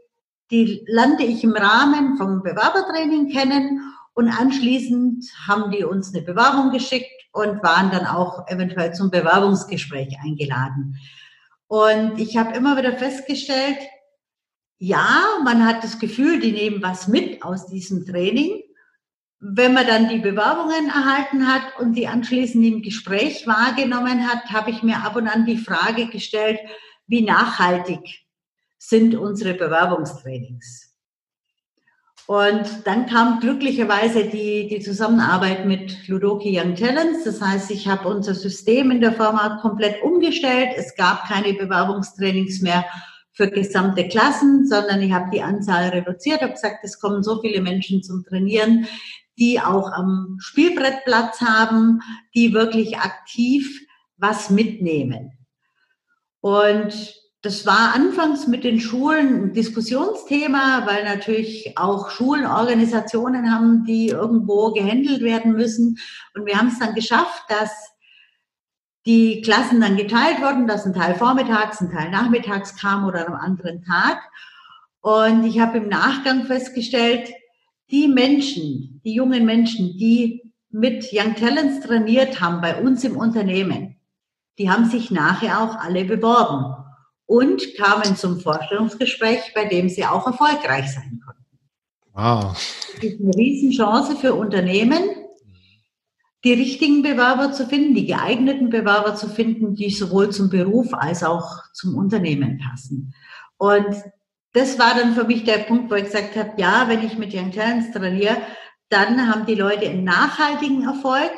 die 0.51 0.85
lernte 0.87 1.25
ich 1.25 1.43
im 1.45 1.53
Rahmen 1.53 2.17
vom 2.17 2.43
Bewerbertraining 2.43 3.31
kennen 3.31 3.81
und 4.15 4.29
anschließend 4.29 5.25
haben 5.49 5.71
die 5.71 5.85
uns 5.85 6.15
eine 6.15 6.23
Bewerbung 6.23 6.71
geschickt 6.71 7.20
und 7.33 7.63
waren 7.63 7.91
dann 7.91 8.07
auch 8.07 8.49
eventuell 8.49 8.93
zum 8.93 9.11
Bewerbungsgespräch 9.11 10.19
eingeladen. 10.23 10.97
Und 11.67 12.19
ich 12.19 12.37
habe 12.37 12.57
immer 12.57 12.77
wieder 12.77 12.97
festgestellt, 12.97 13.79
ja, 14.79 15.39
man 15.45 15.67
hat 15.67 15.85
das 15.85 15.99
Gefühl, 15.99 16.41
die 16.41 16.53
nehmen 16.53 16.83
was 16.83 17.07
mit 17.07 17.43
aus 17.45 17.67
diesem 17.67 18.07
Training. 18.07 18.63
Wenn 19.39 19.75
man 19.75 19.87
dann 19.87 20.09
die 20.09 20.19
Bewerbungen 20.19 20.89
erhalten 20.89 21.47
hat 21.47 21.79
und 21.79 21.95
die 21.95 22.09
anschließend 22.09 22.65
im 22.65 22.83
Gespräch 22.83 23.47
wahrgenommen 23.47 24.27
hat, 24.27 24.51
habe 24.51 24.71
ich 24.71 24.83
mir 24.83 24.99
ab 24.99 25.17
und 25.17 25.29
an 25.29 25.47
die 25.47 25.59
Frage 25.59 26.09
gestellt, 26.09 26.59
wie 27.07 27.23
nachhaltig 27.23 28.01
sind 28.79 29.15
unsere 29.15 29.55
Bewerbungstrainings? 29.55 30.90
Und 32.31 32.87
dann 32.87 33.07
kam 33.07 33.41
glücklicherweise 33.41 34.25
die, 34.25 34.69
die 34.69 34.79
Zusammenarbeit 34.79 35.67
mit 35.67 36.07
Ludoki 36.07 36.57
Young 36.57 36.77
Talents. 36.77 37.25
Das 37.25 37.41
heißt, 37.41 37.73
ich 37.73 37.89
habe 37.89 38.07
unser 38.07 38.37
System 38.37 38.93
in 38.93 39.01
der 39.01 39.15
Firma 39.15 39.59
komplett 39.61 40.01
umgestellt. 40.05 40.69
Es 40.77 40.95
gab 40.95 41.25
keine 41.25 41.55
Bewerbungstrainings 41.55 42.63
mehr 42.63 42.85
für 43.33 43.51
gesamte 43.51 44.07
Klassen, 44.07 44.65
sondern 44.69 45.03
ich 45.03 45.11
habe 45.11 45.29
die 45.33 45.43
Anzahl 45.43 45.89
reduziert, 45.89 46.41
habe 46.41 46.53
gesagt, 46.53 46.85
es 46.85 47.01
kommen 47.01 47.25
so 47.25 47.41
viele 47.41 47.61
Menschen 47.63 48.01
zum 48.05 48.23
Trainieren, 48.23 48.87
die 49.37 49.59
auch 49.59 49.91
am 49.91 50.37
Spielbrett 50.39 51.05
Platz 51.05 51.41
haben, 51.41 51.99
die 52.37 52.55
wirklich 52.55 52.99
aktiv 52.99 53.85
was 54.19 54.51
mitnehmen. 54.51 55.33
Und 56.43 57.20
das 57.43 57.65
war 57.65 57.95
anfangs 57.95 58.47
mit 58.47 58.65
den 58.65 58.81
Schulen 58.81 59.45
ein 59.45 59.53
Diskussionsthema, 59.55 60.87
weil 60.87 61.05
natürlich 61.05 61.73
auch 61.77 62.11
Schulen 62.11 62.45
Organisationen 62.45 63.51
haben, 63.51 63.85
die 63.85 64.09
irgendwo 64.09 64.73
gehandelt 64.73 65.23
werden 65.23 65.53
müssen. 65.53 65.99
Und 66.35 66.45
wir 66.45 66.59
haben 66.59 66.69
es 66.69 66.79
dann 66.79 66.95
geschafft, 66.95 67.43
dass 67.49 67.71
die 69.07 69.41
Klassen 69.41 69.81
dann 69.81 69.97
geteilt 69.97 70.43
wurden, 70.43 70.67
dass 70.67 70.85
ein 70.85 70.93
Teil 70.93 71.15
vormittags, 71.15 71.81
ein 71.81 71.91
Teil 71.91 72.11
nachmittags 72.11 72.77
kam 72.77 73.07
oder 73.07 73.27
am 73.27 73.35
anderen 73.35 73.83
Tag. 73.85 74.19
Und 75.01 75.45
ich 75.45 75.61
habe 75.61 75.79
im 75.79 75.89
Nachgang 75.89 76.45
festgestellt, 76.45 77.31
die 77.91 78.07
Menschen, 78.07 79.01
die 79.03 79.15
jungen 79.15 79.47
Menschen, 79.47 79.97
die 79.97 80.53
mit 80.69 81.07
Young 81.11 81.35
Talents 81.37 81.81
trainiert 81.87 82.43
haben 82.43 82.61
bei 82.61 82.79
uns 82.81 83.03
im 83.03 83.17
Unternehmen, 83.17 83.97
die 84.59 84.71
haben 84.71 84.85
sich 84.85 85.11
nachher 85.11 85.63
auch 85.63 85.77
alle 85.77 86.05
beworben 86.05 86.80
und 87.31 87.77
kamen 87.77 88.17
zum 88.17 88.41
Vorstellungsgespräch, 88.41 89.53
bei 89.55 89.65
dem 89.67 89.89
sie 89.89 90.05
auch 90.05 90.27
erfolgreich 90.27 90.93
sein 90.93 91.23
konnten. 91.25 91.45
Wow. 92.13 92.59
Das 92.97 93.05
ist 93.05 93.21
eine 93.21 93.37
Riesenchance 93.37 94.17
für 94.17 94.35
Unternehmen, 94.35 94.99
die 96.43 96.55
richtigen 96.55 97.03
Bewerber 97.03 97.53
zu 97.53 97.69
finden, 97.69 97.95
die 97.95 98.07
geeigneten 98.07 98.69
Bewerber 98.69 99.15
zu 99.15 99.29
finden, 99.29 99.77
die 99.77 99.91
sowohl 99.91 100.31
zum 100.31 100.51
Beruf 100.51 100.93
als 100.93 101.23
auch 101.23 101.63
zum 101.73 101.95
Unternehmen 101.95 102.59
passen. 102.59 103.15
Und 103.59 103.95
das 104.53 104.81
war 104.81 104.97
dann 104.97 105.15
für 105.15 105.25
mich 105.25 105.45
der 105.45 105.59
Punkt, 105.59 105.89
wo 105.89 105.95
ich 105.95 106.07
gesagt 106.07 106.35
habe, 106.35 106.55
ja, 106.57 106.89
wenn 106.89 107.07
ich 107.07 107.17
mit 107.17 107.33
Young 107.33 107.53
Talents 107.53 107.93
trainiere, 107.93 108.39
dann 108.89 109.29
haben 109.29 109.47
die 109.47 109.55
Leute 109.55 109.89
einen 109.89 110.03
nachhaltigen 110.03 110.83
Erfolg, 110.83 111.31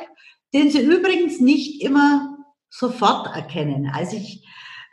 den 0.55 0.71
sie 0.71 0.81
übrigens 0.81 1.39
nicht 1.39 1.83
immer 1.83 2.35
sofort 2.71 3.27
erkennen. 3.35 3.91
Also 3.93 4.17
ich 4.17 4.43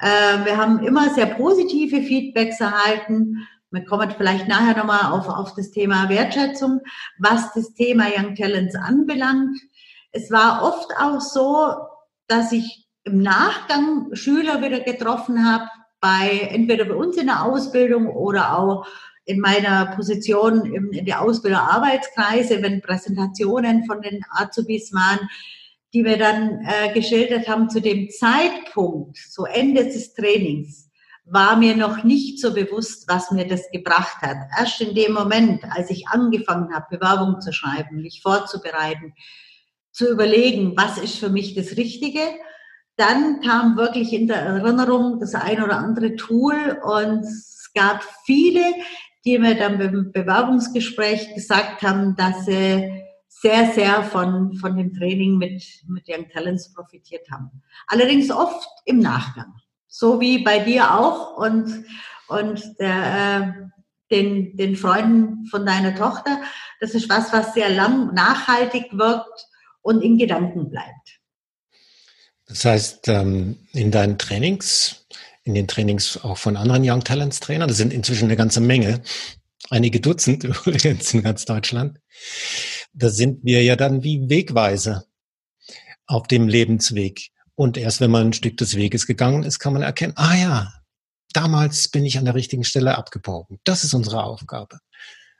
äh, 0.00 0.44
wir 0.44 0.56
haben 0.56 0.80
immer 0.84 1.10
sehr 1.10 1.26
positive 1.26 2.02
Feedbacks 2.02 2.60
erhalten. 2.60 3.46
Wir 3.70 3.84
kommen 3.84 4.12
vielleicht 4.16 4.48
nachher 4.48 4.76
nochmal 4.76 5.12
auf, 5.12 5.28
auf 5.28 5.54
das 5.54 5.70
Thema 5.70 6.08
Wertschätzung, 6.08 6.80
was 7.18 7.52
das 7.52 7.74
Thema 7.74 8.06
Young 8.06 8.34
Talents 8.34 8.74
anbelangt. 8.74 9.58
Es 10.12 10.30
war 10.30 10.62
oft 10.62 10.90
auch 10.98 11.20
so, 11.20 11.74
dass 12.26 12.50
ich 12.52 12.88
im 13.04 13.22
Nachgang 13.22 14.08
Schüler 14.12 14.62
wieder 14.62 14.80
getroffen 14.80 15.44
habe, 15.44 15.68
bei 16.00 16.48
entweder 16.50 16.86
bei 16.86 16.94
uns 16.94 17.16
in 17.16 17.26
der 17.26 17.44
Ausbildung 17.44 18.08
oder 18.08 18.58
auch 18.58 18.86
in 19.26 19.38
meiner 19.38 19.94
Position 19.94 20.64
in 20.64 21.04
der 21.04 21.20
Ausbilderarbeitskreise, 21.20 22.62
wenn 22.62 22.80
Präsentationen 22.80 23.84
von 23.84 24.00
den 24.00 24.24
Azubis 24.30 24.92
waren, 24.92 25.28
die 25.92 26.04
wir 26.04 26.18
dann 26.18 26.64
äh, 26.64 26.92
geschildert 26.92 27.48
haben, 27.48 27.68
zu 27.68 27.80
dem 27.80 28.08
Zeitpunkt, 28.10 29.16
so 29.16 29.44
Ende 29.44 29.84
des 29.84 30.14
Trainings, 30.14 30.88
war 31.24 31.56
mir 31.56 31.76
noch 31.76 32.02
nicht 32.02 32.40
so 32.40 32.52
bewusst, 32.52 33.04
was 33.08 33.30
mir 33.30 33.46
das 33.46 33.70
gebracht 33.70 34.22
hat. 34.22 34.36
Erst 34.58 34.80
in 34.80 34.94
dem 34.94 35.12
Moment, 35.12 35.62
als 35.70 35.90
ich 35.90 36.08
angefangen 36.08 36.74
habe, 36.74 36.98
Bewerbung 36.98 37.40
zu 37.40 37.52
schreiben, 37.52 38.02
mich 38.02 38.20
vorzubereiten, 38.22 39.14
zu 39.92 40.10
überlegen, 40.10 40.74
was 40.76 40.98
ist 40.98 41.18
für 41.18 41.28
mich 41.28 41.54
das 41.54 41.76
Richtige, 41.76 42.20
dann 42.96 43.40
kam 43.40 43.76
wirklich 43.76 44.12
in 44.12 44.26
der 44.26 44.38
Erinnerung 44.38 45.20
das 45.20 45.34
ein 45.34 45.62
oder 45.62 45.78
andere 45.78 46.16
Tool 46.16 46.78
und 46.82 47.20
es 47.20 47.70
gab 47.74 48.04
viele, 48.24 48.64
die 49.24 49.38
mir 49.38 49.54
dann 49.54 49.78
beim 49.78 50.12
Bewerbungsgespräch 50.12 51.34
gesagt 51.34 51.82
haben, 51.82 52.16
dass 52.16 52.46
sie 52.46 53.04
sehr, 53.40 53.72
sehr 53.72 54.02
von, 54.02 54.54
von 54.54 54.76
dem 54.76 54.92
Training 54.92 55.38
mit, 55.38 55.62
mit 55.88 56.04
Young 56.08 56.28
Talents 56.28 56.72
profitiert 56.74 57.30
haben. 57.30 57.62
Allerdings 57.86 58.30
oft 58.30 58.68
im 58.84 58.98
Nachgang. 58.98 59.54
So 59.86 60.20
wie 60.20 60.44
bei 60.44 60.58
dir 60.58 60.94
auch 60.98 61.38
und, 61.38 61.84
und 62.28 62.62
der, 62.78 63.56
äh, 63.58 64.14
den, 64.14 64.56
den 64.56 64.76
Freunden 64.76 65.46
von 65.46 65.64
deiner 65.64 65.94
Tochter. 65.94 66.42
Das 66.80 66.94
ist 66.94 67.08
was, 67.08 67.32
was 67.32 67.54
sehr 67.54 67.70
lang 67.70 68.12
nachhaltig 68.12 68.88
wirkt 68.92 69.48
und 69.80 70.02
in 70.02 70.18
Gedanken 70.18 70.68
bleibt. 70.68 71.20
Das 72.46 72.64
heißt, 72.64 73.08
ähm, 73.08 73.56
in 73.72 73.90
deinen 73.90 74.18
Trainings, 74.18 75.06
in 75.44 75.54
den 75.54 75.66
Trainings 75.66 76.22
auch 76.22 76.36
von 76.36 76.56
anderen 76.56 76.82
Young 76.84 77.04
Talents 77.04 77.40
Trainern, 77.40 77.68
das 77.68 77.78
sind 77.78 77.92
inzwischen 77.92 78.24
eine 78.24 78.36
ganze 78.36 78.60
Menge, 78.60 79.02
einige 79.70 80.00
Dutzend 80.00 80.44
übrigens 80.44 81.14
in 81.14 81.22
ganz 81.22 81.44
Deutschland, 81.44 81.98
da 82.92 83.08
sind 83.08 83.44
wir 83.44 83.62
ja 83.62 83.76
dann 83.76 84.02
wie 84.02 84.28
Wegweise 84.28 85.04
auf 86.06 86.26
dem 86.26 86.48
Lebensweg. 86.48 87.30
Und 87.54 87.76
erst 87.76 88.00
wenn 88.00 88.10
man 88.10 88.28
ein 88.28 88.32
Stück 88.32 88.56
des 88.56 88.76
Weges 88.76 89.06
gegangen 89.06 89.44
ist, 89.44 89.58
kann 89.58 89.72
man 89.72 89.82
erkennen, 89.82 90.14
ah 90.16 90.34
ja, 90.34 90.72
damals 91.32 91.88
bin 91.88 92.04
ich 92.04 92.18
an 92.18 92.24
der 92.24 92.34
richtigen 92.34 92.64
Stelle 92.64 92.96
abgebogen. 92.96 93.58
Das 93.64 93.84
ist 93.84 93.94
unsere 93.94 94.24
Aufgabe. 94.24 94.78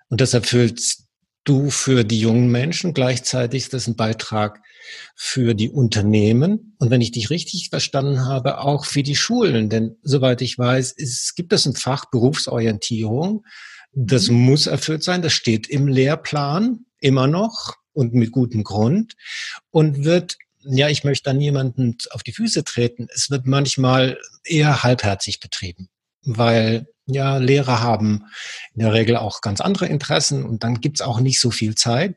Und 0.09 0.21
das 0.21 0.35
erfüllst 0.35 1.07
du 1.45 1.71
für 1.71 2.05
die 2.05 2.21
jungen 2.21 2.51
Menschen. 2.51 2.95
Gleichzeitig 2.95 3.65
ist 3.65 3.75
das 3.75 3.87
ein 3.87 3.97
Beitrag 3.97 4.61
für 5.17 5.55
die 5.55 5.71
Unternehmen. 5.71 6.77
Und 6.79 6.91
wenn 6.91 7.01
ich 7.01 7.13
dich 7.13 7.31
richtig 7.31 7.71
verstanden 7.71 8.27
habe, 8.27 8.61
auch 8.61 8.85
für 8.85 9.03
die 9.03 9.17
Schulen. 9.17 9.71
Denn 9.71 9.97
soweit 10.03 10.43
ich 10.43 10.59
weiß, 10.59 10.95
es 10.97 11.35
gibt 11.35 11.53
es 11.53 11.67
ein 11.67 11.75
Fach 11.75 12.07
Berufsorientierung. 12.11 13.45
Das 13.93 14.29
muss 14.29 14.67
erfüllt 14.67 15.03
sein. 15.03 15.23
Das 15.23 15.33
steht 15.33 15.69
im 15.69 15.89
Lehrplan 15.89 16.87
immer 17.01 17.27
noch 17.27 17.77
und 17.93 18.15
mit 18.15 18.31
gutem 18.31 18.65
Grund 18.65 19.15
und 19.71 20.05
wird 20.05 20.37
ja, 20.63 20.89
ich 20.89 21.05
möchte 21.05 21.25
da 21.25 21.33
niemanden 21.33 21.97
auf 22.11 22.23
die 22.23 22.33
Füße 22.33 22.65
treten. 22.65 23.09
Es 23.15 23.31
wird 23.31 23.47
manchmal 23.47 24.19
eher 24.45 24.83
halbherzig 24.83 25.41
betrieben, 25.41 25.89
weil 26.23 26.87
ja, 27.07 27.39
Lehrer 27.39 27.81
haben 27.81 28.25
in 28.75 28.81
der 28.81 28.93
Regel 28.93 29.17
auch 29.17 29.41
ganz 29.41 29.61
andere 29.61 29.87
Interessen 29.87 30.45
und 30.45 30.63
dann 30.63 30.81
gibt's 30.81 31.01
auch 31.01 31.21
nicht 31.21 31.41
so 31.41 31.51
viel 31.51 31.75
Zeit. 31.75 32.17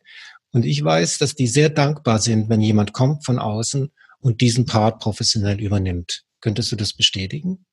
Und 0.52 0.66
ich 0.66 0.84
weiß, 0.84 1.18
dass 1.18 1.36
die 1.36 1.48
sehr 1.48 1.70
dankbar 1.70 2.20
sind, 2.20 2.50
wenn 2.50 2.62
jemand 2.62 2.94
kommt 2.94 3.26
von 3.26 3.40
außen 3.40 3.92
und 4.20 4.42
diesen 4.42 4.66
Part 4.66 5.00
professionell 5.00 5.60
übernimmt. 5.60 6.24
Könntest 6.42 6.72
du 6.72 6.76
das 6.76 6.94
bestätigen? 6.94 7.66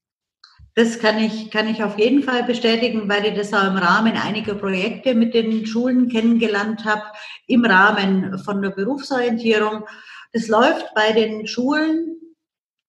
Das 0.74 1.00
kann 1.00 1.18
ich, 1.18 1.50
kann 1.50 1.68
ich 1.68 1.82
auf 1.82 1.98
jeden 1.98 2.22
Fall 2.22 2.44
bestätigen, 2.44 3.08
weil 3.08 3.26
ich 3.26 3.34
das 3.34 3.52
auch 3.52 3.66
im 3.66 3.76
Rahmen 3.76 4.16
einiger 4.16 4.54
Projekte 4.54 5.14
mit 5.14 5.34
den 5.34 5.66
Schulen 5.66 6.08
kennengelernt 6.08 6.84
habe, 6.84 7.02
im 7.48 7.64
Rahmen 7.64 8.38
von 8.38 8.62
der 8.62 8.70
Berufsorientierung. 8.70 9.84
Das 10.32 10.46
läuft 10.46 10.94
bei 10.94 11.12
den 11.12 11.48
Schulen, 11.48 12.16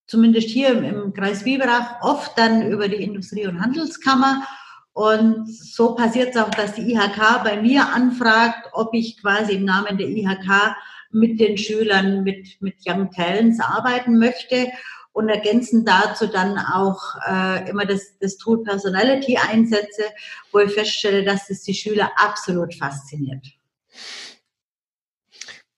zumindest 0.06 0.50
hier 0.50 0.70
im, 0.70 1.14
Kreis 1.14 1.44
Biberach, 1.44 2.02
oft 2.02 2.38
dann 2.38 2.72
über 2.72 2.88
die 2.88 3.04
Industrie- 3.04 3.48
und 3.48 3.60
Handelskammer. 3.60 4.46
Und 4.94 5.50
so 5.50 5.96
passiert 5.96 6.36
es 6.36 6.42
auch, 6.42 6.52
dass 6.52 6.74
die 6.74 6.94
IHK 6.94 7.44
bei 7.44 7.60
mir 7.60 7.88
anfragt, 7.94 8.70
ob 8.74 8.94
ich 8.94 9.20
quasi 9.20 9.54
im 9.54 9.66
Namen 9.66 9.98
der 9.98 10.08
IHK 10.08 10.76
mit 11.12 11.40
den 11.40 11.58
Schülern 11.58 12.24
mit, 12.24 12.62
mit 12.62 12.76
Young 12.86 13.10
Talents 13.12 13.60
arbeiten 13.60 14.20
möchte 14.20 14.68
und 15.14 15.30
ergänzend 15.30 15.88
dazu 15.88 16.28
dann 16.28 16.58
auch 16.58 17.02
äh, 17.28 17.70
immer 17.70 17.86
das, 17.86 18.18
das 18.20 18.38
Tool 18.38 18.64
Personality 18.64 19.38
einsetze, 19.38 20.04
wo 20.52 20.60
ich 20.60 20.72
feststelle, 20.72 21.24
dass 21.24 21.50
es 21.50 21.64
die 21.64 21.74
Schüler 21.74 22.12
absolut 22.16 22.74
fasziniert. 22.76 23.46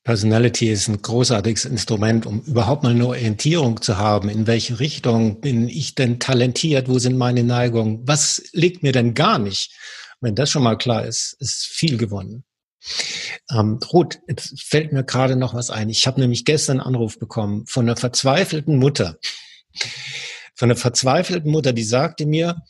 Personality 0.03 0.69
ist 0.69 0.89
ein 0.89 1.01
großartiges 1.01 1.63
Instrument, 1.63 2.25
um 2.25 2.41
überhaupt 2.41 2.83
mal 2.83 2.91
eine 2.91 3.07
Orientierung 3.07 3.81
zu 3.81 3.97
haben. 3.97 4.27
In 4.27 4.47
welche 4.47 4.81
Richtung 4.81 5.39
bin 5.39 5.69
ich 5.69 5.95
denn 5.95 6.19
talentiert? 6.19 6.89
Wo 6.89 6.99
sind 6.99 7.17
meine 7.17 7.43
Neigungen? 7.43 8.05
Was 8.05 8.43
liegt 8.51 8.83
mir 8.83 8.91
denn 8.91 9.13
gar 9.13 9.39
nicht? 9.39 9.71
Wenn 10.19 10.35
das 10.35 10.49
schon 10.49 10.63
mal 10.63 10.77
klar 10.77 11.05
ist, 11.05 11.37
ist 11.39 11.65
viel 11.65 11.97
gewonnen. 11.97 12.43
Ähm, 13.51 13.79
Ruth, 13.91 14.19
jetzt 14.27 14.61
fällt 14.61 14.91
mir 14.91 15.03
gerade 15.03 15.35
noch 15.35 15.53
was 15.53 15.69
ein. 15.69 15.89
Ich 15.89 16.07
habe 16.07 16.19
nämlich 16.19 16.45
gestern 16.45 16.79
einen 16.79 16.87
Anruf 16.87 17.19
bekommen 17.19 17.65
von 17.67 17.85
einer 17.85 17.97
verzweifelten 17.97 18.77
Mutter. 18.77 19.17
Von 20.55 20.69
einer 20.69 20.79
verzweifelten 20.79 21.51
Mutter, 21.51 21.73
die 21.73 21.83
sagte 21.83 22.25
mir, 22.25 22.61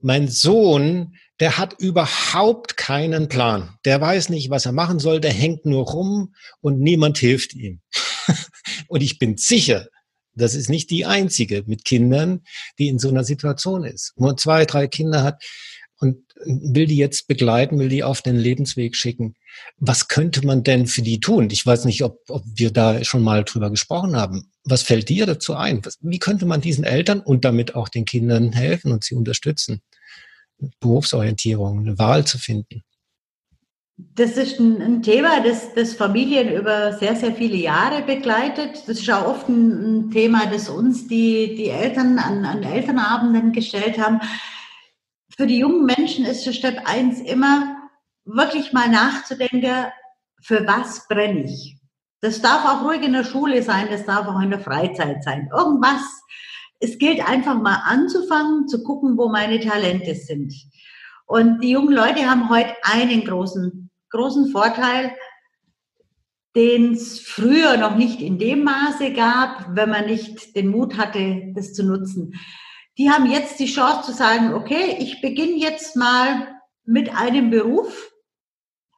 mein 0.00 0.28
Sohn 0.28 1.14
der 1.42 1.58
hat 1.58 1.74
überhaupt 1.80 2.76
keinen 2.76 3.28
Plan. 3.28 3.76
Der 3.84 4.00
weiß 4.00 4.28
nicht, 4.28 4.50
was 4.50 4.64
er 4.64 4.70
machen 4.70 5.00
soll, 5.00 5.20
der 5.20 5.32
hängt 5.32 5.66
nur 5.66 5.84
rum 5.88 6.34
und 6.60 6.78
niemand 6.78 7.18
hilft 7.18 7.52
ihm. 7.54 7.80
und 8.86 9.02
ich 9.02 9.18
bin 9.18 9.36
sicher, 9.36 9.88
das 10.34 10.54
ist 10.54 10.70
nicht 10.70 10.88
die 10.90 11.04
einzige 11.04 11.64
mit 11.66 11.84
Kindern, 11.84 12.42
die 12.78 12.86
in 12.86 13.00
so 13.00 13.08
einer 13.08 13.24
Situation 13.24 13.82
ist. 13.82 14.12
Nur 14.14 14.36
zwei, 14.36 14.64
drei 14.66 14.86
Kinder 14.86 15.24
hat 15.24 15.42
will 16.44 16.86
die 16.86 16.96
jetzt 16.96 17.26
begleiten, 17.28 17.78
will 17.78 17.88
die 17.88 18.04
auf 18.04 18.22
den 18.22 18.36
Lebensweg 18.36 18.96
schicken. 18.96 19.34
Was 19.78 20.08
könnte 20.08 20.46
man 20.46 20.62
denn 20.62 20.86
für 20.86 21.02
die 21.02 21.20
tun? 21.20 21.48
Ich 21.50 21.64
weiß 21.64 21.84
nicht, 21.84 22.02
ob, 22.02 22.18
ob 22.28 22.42
wir 22.46 22.70
da 22.70 23.02
schon 23.04 23.22
mal 23.22 23.44
drüber 23.44 23.70
gesprochen 23.70 24.16
haben. 24.16 24.50
Was 24.64 24.82
fällt 24.82 25.08
dir 25.08 25.26
dazu 25.26 25.54
ein? 25.54 25.82
Wie 26.00 26.18
könnte 26.18 26.46
man 26.46 26.60
diesen 26.60 26.84
Eltern 26.84 27.20
und 27.20 27.44
damit 27.44 27.74
auch 27.74 27.88
den 27.88 28.04
Kindern 28.04 28.52
helfen 28.52 28.92
und 28.92 29.04
sie 29.04 29.14
unterstützen? 29.14 29.82
Berufsorientierung, 30.80 31.80
eine 31.80 31.98
Wahl 31.98 32.24
zu 32.24 32.38
finden? 32.38 32.82
Das 34.14 34.36
ist 34.36 34.58
ein, 34.58 35.02
Thema, 35.02 35.42
das, 35.42 35.74
das 35.74 35.94
Familien 35.94 36.52
über 36.52 36.92
sehr, 36.94 37.14
sehr 37.14 37.34
viele 37.34 37.56
Jahre 37.56 38.02
begleitet. 38.02 38.82
Das 38.86 38.98
ist 38.98 39.10
auch 39.10 39.26
oft 39.26 39.48
ein, 39.48 40.06
ein 40.06 40.10
Thema, 40.10 40.46
das 40.46 40.68
uns 40.68 41.06
die, 41.06 41.54
die 41.56 41.68
Eltern 41.68 42.18
an, 42.18 42.44
an 42.44 42.62
Elternabenden 42.62 43.52
gestellt 43.52 43.98
haben. 43.98 44.20
Für 45.36 45.46
die 45.46 45.58
jungen 45.58 45.86
Menschen 45.86 46.24
ist 46.24 46.44
der 46.46 46.52
Step 46.52 46.82
eins 46.84 47.20
immer, 47.20 47.76
wirklich 48.24 48.72
mal 48.72 48.88
nachzudenken, 48.88 49.86
für 50.40 50.66
was 50.66 51.06
brenne 51.08 51.44
ich? 51.44 51.78
Das 52.20 52.40
darf 52.40 52.64
auch 52.64 52.84
ruhig 52.84 53.02
in 53.02 53.12
der 53.12 53.24
Schule 53.24 53.62
sein, 53.62 53.88
das 53.90 54.04
darf 54.04 54.26
auch 54.28 54.40
in 54.40 54.50
der 54.50 54.60
Freizeit 54.60 55.24
sein. 55.24 55.48
Irgendwas, 55.52 56.02
es 56.80 56.98
gilt 56.98 57.26
einfach 57.26 57.60
mal 57.60 57.82
anzufangen, 57.84 58.68
zu 58.68 58.82
gucken, 58.82 59.16
wo 59.16 59.28
meine 59.28 59.60
Talente 59.60 60.14
sind. 60.14 60.54
Und 61.26 61.60
die 61.60 61.70
jungen 61.70 61.94
Leute 61.94 62.28
haben 62.28 62.50
heute 62.50 62.74
einen 62.82 63.24
großen, 63.24 63.90
großen 64.10 64.50
Vorteil, 64.50 65.12
den 66.54 66.92
es 66.92 67.20
früher 67.20 67.78
noch 67.78 67.96
nicht 67.96 68.20
in 68.20 68.38
dem 68.38 68.64
Maße 68.64 69.12
gab, 69.14 69.74
wenn 69.74 69.88
man 69.88 70.06
nicht 70.06 70.54
den 70.54 70.68
Mut 70.68 70.98
hatte, 70.98 71.52
das 71.54 71.72
zu 71.72 71.84
nutzen. 71.84 72.34
Die 72.98 73.10
haben 73.10 73.30
jetzt 73.30 73.58
die 73.58 73.66
Chance 73.66 74.10
zu 74.10 74.16
sagen, 74.16 74.54
okay, 74.54 74.96
ich 74.98 75.20
beginne 75.20 75.56
jetzt 75.56 75.96
mal 75.96 76.60
mit 76.84 77.14
einem 77.14 77.50
Beruf, 77.50 78.12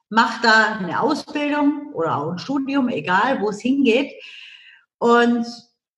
mache 0.09 0.42
da 0.42 0.78
eine 0.78 1.00
Ausbildung 1.00 1.92
oder 1.92 2.18
auch 2.18 2.33
ein 2.33 2.38
Studium, 2.38 2.88
egal 2.88 3.40
wo 3.40 3.50
es 3.50 3.61
hingeht. 3.61 4.12
Und 4.98 5.46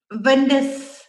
wenn 0.09 0.47
das 0.47 1.05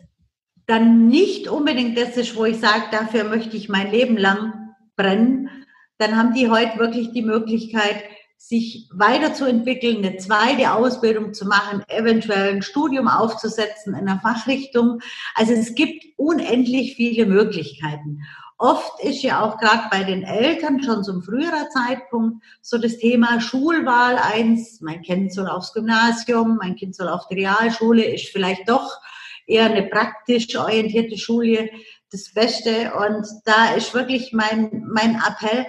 dann 0.67 1.09
nicht 1.09 1.49
unbedingt 1.49 1.97
das 1.97 2.17
ist, 2.17 2.37
wo 2.37 2.45
ich 2.45 2.59
sage, 2.59 2.85
dafür 2.91 3.25
möchte 3.25 3.57
ich 3.57 3.69
mein 3.69 3.91
Leben 3.91 4.17
lang 4.17 4.75
brennen, 4.97 5.51
dann 5.99 6.17
haben 6.17 6.35
die 6.35 6.51
heute 6.51 6.79
wirklich 6.79 7.13
die 7.13 7.23
Möglichkeit, 7.23 8.05
sich 8.39 8.89
weiterzuentwickeln, 8.93 9.99
eine 9.99 10.17
zweite 10.17 10.73
Ausbildung 10.73 11.35
zu 11.35 11.47
machen, 11.47 11.83
eventuell 11.89 12.55
ein 12.55 12.63
Studium 12.63 13.09
aufzusetzen 13.09 13.95
in 13.95 14.09
einer 14.09 14.21
Fachrichtung. 14.21 15.01
Also 15.35 15.53
es 15.53 15.75
gibt 15.75 16.07
unendlich 16.17 16.95
viele 16.95 17.27
Möglichkeiten. 17.27 18.21
Oft 18.57 19.05
ist 19.05 19.23
ja 19.23 19.43
auch 19.45 19.59
gerade 19.59 19.85
bei 19.91 20.03
den 20.03 20.23
Eltern 20.23 20.83
schon 20.83 21.05
zum 21.05 21.23
früherer 21.23 21.69
Zeitpunkt 21.69 22.43
so 22.63 22.79
das 22.79 22.99
Thema 22.99 23.41
Schulwahl 23.41 24.19
eins. 24.19 24.81
Mein 24.81 25.03
Kind 25.03 25.33
soll 25.33 25.49
aufs 25.49 25.73
Gymnasium, 25.73 26.57
mein 26.57 26.75
Kind 26.75 26.97
soll 26.97 27.09
auf 27.09 27.29
die 27.29 27.35
Realschule, 27.35 28.05
ist 28.05 28.31
vielleicht 28.31 28.69
doch 28.69 29.01
eher 29.47 29.67
eine 29.67 29.85
praktisch 29.85 30.57
orientierte 30.57 31.19
Schule 31.19 31.71
das 32.11 32.33
Beste. 32.33 32.93
Und 32.95 33.27
da 33.45 33.75
ist 33.75 33.95
wirklich 33.95 34.33
mein, 34.33 34.85
mein 34.89 35.17
Appell, 35.17 35.67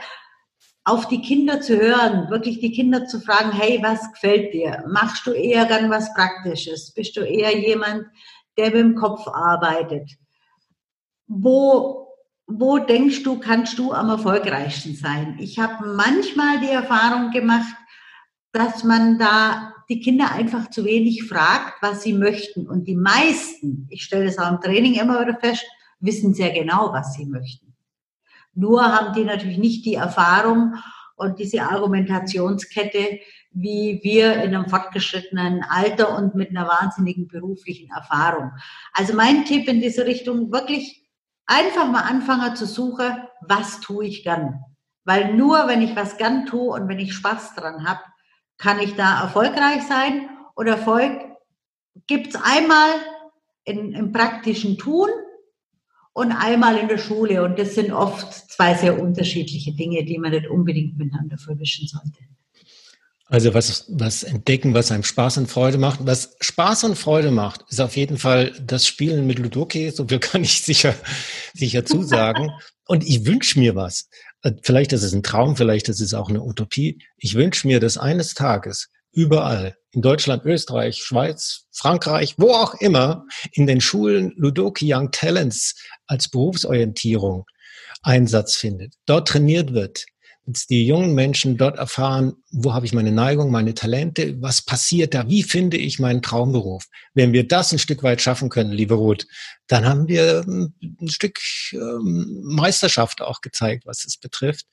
auf 0.90 1.08
die 1.08 1.22
Kinder 1.22 1.62
zu 1.62 1.78
hören, 1.80 2.30
wirklich 2.30 2.60
die 2.60 2.72
Kinder 2.72 3.06
zu 3.06 3.20
fragen, 3.20 3.52
hey, 3.52 3.80
was 3.82 4.12
gefällt 4.12 4.54
dir? 4.54 4.84
Machst 4.88 5.26
du 5.28 5.32
eher 5.32 5.66
dann 5.66 5.90
was 5.90 6.14
Praktisches? 6.16 6.92
Bist 6.94 7.16
du 7.16 7.22
eher 7.22 7.56
jemand, 7.58 8.08
der 8.58 8.68
mit 8.68 8.76
dem 8.76 8.96
Kopf 8.96 9.28
arbeitet? 9.28 10.18
Wo, 11.28 12.08
wo 12.48 12.80
denkst 12.80 13.22
du, 13.22 13.40
kannst 13.40 13.78
du 13.78 13.94
am 13.94 14.10
erfolgreichsten 14.10 14.96
sein? 14.96 15.38
Ich 15.40 15.60
habe 15.60 15.94
manchmal 15.94 16.60
die 16.60 16.72
Erfahrung 16.72 17.30
gemacht, 17.30 17.76
dass 18.52 18.84
man 18.84 19.20
da 19.20 19.76
die 19.90 20.00
Kinder 20.00 20.32
einfach 20.32 20.72
zu 20.72 20.86
wenig 20.86 21.24
fragt, 21.24 21.82
was 21.82 22.02
sie 22.02 22.14
möchten. 22.14 22.68
Und 22.68 22.88
die 22.88 22.96
meisten, 22.96 23.88
ich 23.92 24.04
stelle 24.04 24.26
es 24.26 24.40
auch 24.40 24.52
im 24.52 24.62
Training 24.62 24.96
immer 24.96 25.22
wieder 25.22 25.38
fest, 25.40 25.66
wissen 26.00 26.34
sehr 26.34 26.52
genau, 26.52 26.92
was 26.92 27.14
sie 27.14 27.26
möchten. 27.26 27.69
Nur 28.54 28.84
haben 28.84 29.14
die 29.14 29.24
natürlich 29.24 29.58
nicht 29.58 29.86
die 29.86 29.96
Erfahrung 29.96 30.76
und 31.16 31.40
diese 31.40 31.64
Argumentationskette, 31.64 33.20
wie 33.52 34.00
wir 34.04 34.36
in 34.36 34.56
einem 34.56 34.70
fortgeschrittenen 34.70 35.64
Alter 35.68 36.16
und 36.18 36.36
mit 36.36 36.50
einer 36.50 36.68
wahnsinnigen 36.68 37.28
beruflichen 37.28 37.90
Erfahrung. 37.92 38.52
Also 38.94 39.14
mein 39.14 39.46
Tipp 39.46 39.68
in 39.68 39.82
diese 39.82 40.06
Richtung, 40.06 40.52
wirklich 40.52 41.08
einfach 41.46 41.88
mal 41.88 42.04
anfangen 42.04 42.56
zu 42.56 42.66
suchen, 42.66 43.24
was 43.42 43.82
tue 43.82 44.06
ich 44.06 44.24
gern. 44.24 44.64
Weil 45.04 45.34
nur 45.34 45.68
wenn 45.68 45.82
ich 45.82 45.96
was 45.96 46.18
gern 46.18 46.46
tue 46.46 46.70
und 46.70 46.88
wenn 46.88 47.00
ich 47.00 47.14
Spaß 47.14 47.56
dran 47.56 47.88
habe, 47.88 48.02
kann 48.58 48.80
ich 48.80 48.96
da 48.96 49.22
erfolgreich 49.22 49.84
sein. 49.84 50.30
Und 50.54 50.68
Erfolg 50.68 51.20
gibt's 52.06 52.36
einmal 52.36 52.90
in, 53.64 53.94
im 53.94 54.12
praktischen 54.12 54.78
Tun 54.78 55.10
und 56.20 56.34
einmal 56.34 56.78
in 56.78 56.90
der 56.90 56.98
Schule. 56.98 57.44
Und 57.44 57.58
das 57.58 57.76
sind 57.76 57.94
oft 57.94 58.52
zwei 58.52 58.76
sehr 58.76 59.02
unterschiedliche 59.02 59.72
Dinge, 59.72 60.04
die 60.04 60.18
man 60.18 60.32
nicht 60.32 60.48
unbedingt 60.48 60.98
miteinander 60.98 61.38
verwischen 61.38 61.88
sollte. 61.88 62.20
Also 63.28 63.54
was, 63.54 63.86
was 63.88 64.24
entdecken, 64.24 64.74
was 64.74 64.92
einem 64.92 65.04
Spaß 65.04 65.38
und 65.38 65.48
Freude 65.48 65.78
macht. 65.78 66.00
Was 66.06 66.36
Spaß 66.42 66.84
und 66.84 66.98
Freude 66.98 67.32
macht, 67.32 67.64
ist 67.70 67.80
auf 67.80 67.96
jeden 67.96 68.18
Fall 68.18 68.52
das 68.62 68.86
Spielen 68.86 69.28
mit 69.28 69.40
Ludoki. 69.40 69.92
So 69.92 70.08
viel 70.10 70.20
kann 70.20 70.44
ich 70.44 70.62
sicher, 70.62 70.94
sicher 71.54 71.86
zusagen. 71.86 72.52
und 72.86 73.08
ich 73.08 73.26
wünsche 73.26 73.58
mir 73.58 73.76
was. 73.76 74.10
Vielleicht 74.64 74.92
ist 74.92 75.04
es 75.04 75.14
ein 75.14 75.24
Traum, 75.24 75.56
vielleicht 75.56 75.88
ist 75.88 76.02
es 76.02 76.14
auch 76.14 76.28
eine 76.28 76.42
Utopie. 76.42 77.02
Ich 77.18 77.36
wünsche 77.36 77.66
mir, 77.66 77.80
dass 77.80 77.98
eines 77.98 78.34
Tages 78.34 78.90
überall 79.12 79.76
in 79.92 80.02
Deutschland, 80.02 80.46
Österreich, 80.46 80.98
Schweiz, 80.98 81.66
Frankreich, 81.72 82.36
wo 82.38 82.52
auch 82.52 82.76
immer, 82.76 83.26
in 83.54 83.66
den 83.66 83.82
Schulen 83.82 84.34
Ludoki 84.36 84.94
Young 84.94 85.12
Talents 85.12 85.76
als 86.06 86.30
Berufsorientierung 86.30 87.46
Einsatz 88.04 88.56
findet, 88.56 88.94
dort 89.06 89.28
trainiert 89.28 89.74
wird, 89.74 90.06
dass 90.46 90.66
die 90.66 90.86
jungen 90.86 91.14
Menschen 91.14 91.58
dort 91.58 91.78
erfahren, 91.78 92.34
wo 92.52 92.74
habe 92.74 92.86
ich 92.86 92.94
meine 92.94 93.12
Neigung, 93.12 93.52
meine 93.52 93.74
Talente, 93.74 94.36
was 94.42 94.64
passiert 94.64 95.14
da, 95.14 95.28
wie 95.28 95.44
finde 95.44 95.78
ich 95.78 96.00
meinen 96.00 96.22
Traumberuf. 96.22 96.86
Wenn 97.14 97.34
wir 97.34 97.48
das 97.48 97.72
ein 97.72 97.80
Stück 97.80 98.04
weit 98.04 98.22
schaffen 98.22 98.50
können, 98.50 98.72
liebe 98.72 98.96
Ruth, 98.96 99.28
dann 99.68 99.86
haben 99.86 100.08
wir 100.08 100.44
ähm, 100.48 100.74
ein 101.02 101.10
Stück 101.10 101.40
ähm, 101.74 102.42
Meisterschaft 102.44 103.22
auch 103.22 103.42
gezeigt, 103.42 103.86
was 103.86 104.06
es 104.06 104.18
betrifft, 104.18 104.66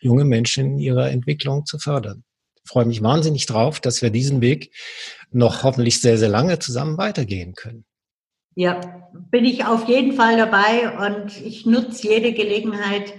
junge 0.00 0.24
Menschen 0.24 0.72
in 0.72 0.78
ihrer 0.78 1.10
Entwicklung 1.10 1.64
zu 1.64 1.78
fördern. 1.78 2.24
Freue 2.64 2.84
mich 2.86 3.02
wahnsinnig 3.02 3.46
drauf, 3.46 3.80
dass 3.80 4.02
wir 4.02 4.10
diesen 4.10 4.40
Weg 4.40 4.72
noch 5.30 5.62
hoffentlich 5.62 6.00
sehr, 6.00 6.18
sehr 6.18 6.28
lange 6.28 6.58
zusammen 6.58 6.98
weitergehen 6.98 7.54
können. 7.54 7.84
Ja, 8.54 8.80
bin 9.30 9.44
ich 9.44 9.64
auf 9.64 9.88
jeden 9.88 10.12
Fall 10.12 10.36
dabei 10.36 11.08
und 11.08 11.40
ich 11.40 11.64
nutze 11.64 12.08
jede 12.08 12.32
Gelegenheit, 12.32 13.14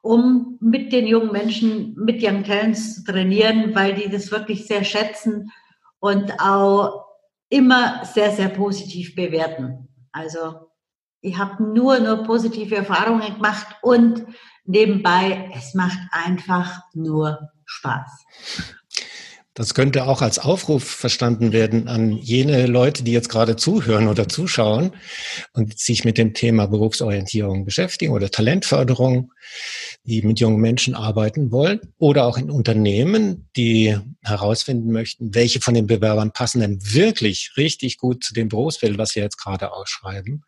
um 0.00 0.56
mit 0.60 0.92
den 0.92 1.06
jungen 1.06 1.32
Menschen, 1.32 1.94
mit 1.94 2.22
Young 2.22 2.44
Talents 2.44 2.96
zu 2.96 3.04
trainieren, 3.04 3.74
weil 3.74 3.94
die 3.94 4.08
das 4.08 4.30
wirklich 4.30 4.66
sehr 4.66 4.84
schätzen 4.84 5.52
und 6.00 6.32
auch 6.40 7.04
immer 7.50 8.04
sehr, 8.04 8.30
sehr 8.30 8.48
positiv 8.48 9.14
bewerten. 9.14 9.88
Also 10.12 10.70
ich 11.20 11.36
habe 11.36 11.62
nur, 11.62 11.98
nur 11.98 12.24
positive 12.24 12.76
Erfahrungen 12.76 13.34
gemacht 13.34 13.66
und 13.82 14.24
nebenbei, 14.64 15.50
es 15.54 15.74
macht 15.74 15.98
einfach 16.12 16.80
nur 16.94 17.50
Spaß. 17.64 18.24
Das 19.58 19.74
könnte 19.74 20.06
auch 20.06 20.22
als 20.22 20.38
Aufruf 20.38 20.84
verstanden 20.84 21.50
werden 21.50 21.88
an 21.88 22.12
jene 22.12 22.66
Leute, 22.66 23.02
die 23.02 23.10
jetzt 23.10 23.28
gerade 23.28 23.56
zuhören 23.56 24.06
oder 24.06 24.28
zuschauen 24.28 24.92
und 25.52 25.76
sich 25.76 26.04
mit 26.04 26.16
dem 26.16 26.32
Thema 26.32 26.66
Berufsorientierung 26.66 27.64
beschäftigen 27.64 28.12
oder 28.12 28.30
Talentförderung, 28.30 29.32
die 30.04 30.22
mit 30.22 30.38
jungen 30.38 30.60
Menschen 30.60 30.94
arbeiten 30.94 31.50
wollen 31.50 31.80
oder 31.98 32.26
auch 32.26 32.38
in 32.38 32.52
Unternehmen, 32.52 33.48
die 33.56 33.98
herausfinden 34.22 34.92
möchten, 34.92 35.34
welche 35.34 35.60
von 35.60 35.74
den 35.74 35.88
Bewerbern 35.88 36.30
passen 36.30 36.60
denn 36.60 36.78
wirklich 36.80 37.54
richtig 37.56 37.98
gut 37.98 38.22
zu 38.22 38.34
dem 38.34 38.48
Berufsbild, 38.48 38.96
was 38.96 39.16
wir 39.16 39.24
jetzt 39.24 39.38
gerade 39.38 39.72
ausschreiben, 39.72 40.44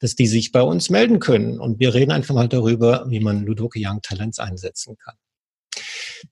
dass 0.00 0.16
die 0.16 0.26
sich 0.26 0.52
bei 0.52 0.60
uns 0.60 0.90
melden 0.90 1.18
können. 1.18 1.58
Und 1.58 1.80
wir 1.80 1.94
reden 1.94 2.12
einfach 2.12 2.34
mal 2.34 2.46
darüber, 2.46 3.06
wie 3.08 3.20
man 3.20 3.46
Ludoki 3.46 3.82
Young 3.86 4.02
Talents 4.02 4.38
einsetzen 4.38 4.98
kann. 5.02 5.14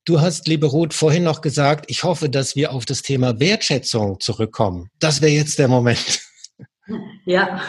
Du 0.04 0.20
hast, 0.20 0.48
liebe 0.48 0.66
Ruth, 0.66 0.94
vorhin 0.94 1.24
noch 1.24 1.40
gesagt, 1.40 1.86
ich 1.88 2.04
hoffe, 2.04 2.28
dass 2.28 2.56
wir 2.56 2.72
auf 2.72 2.84
das 2.84 3.02
Thema 3.02 3.40
Wertschätzung 3.40 4.20
zurückkommen. 4.20 4.90
Das 4.98 5.20
wäre 5.22 5.32
jetzt 5.32 5.58
der 5.58 5.68
Moment. 5.68 6.20
Ja. 7.26 7.60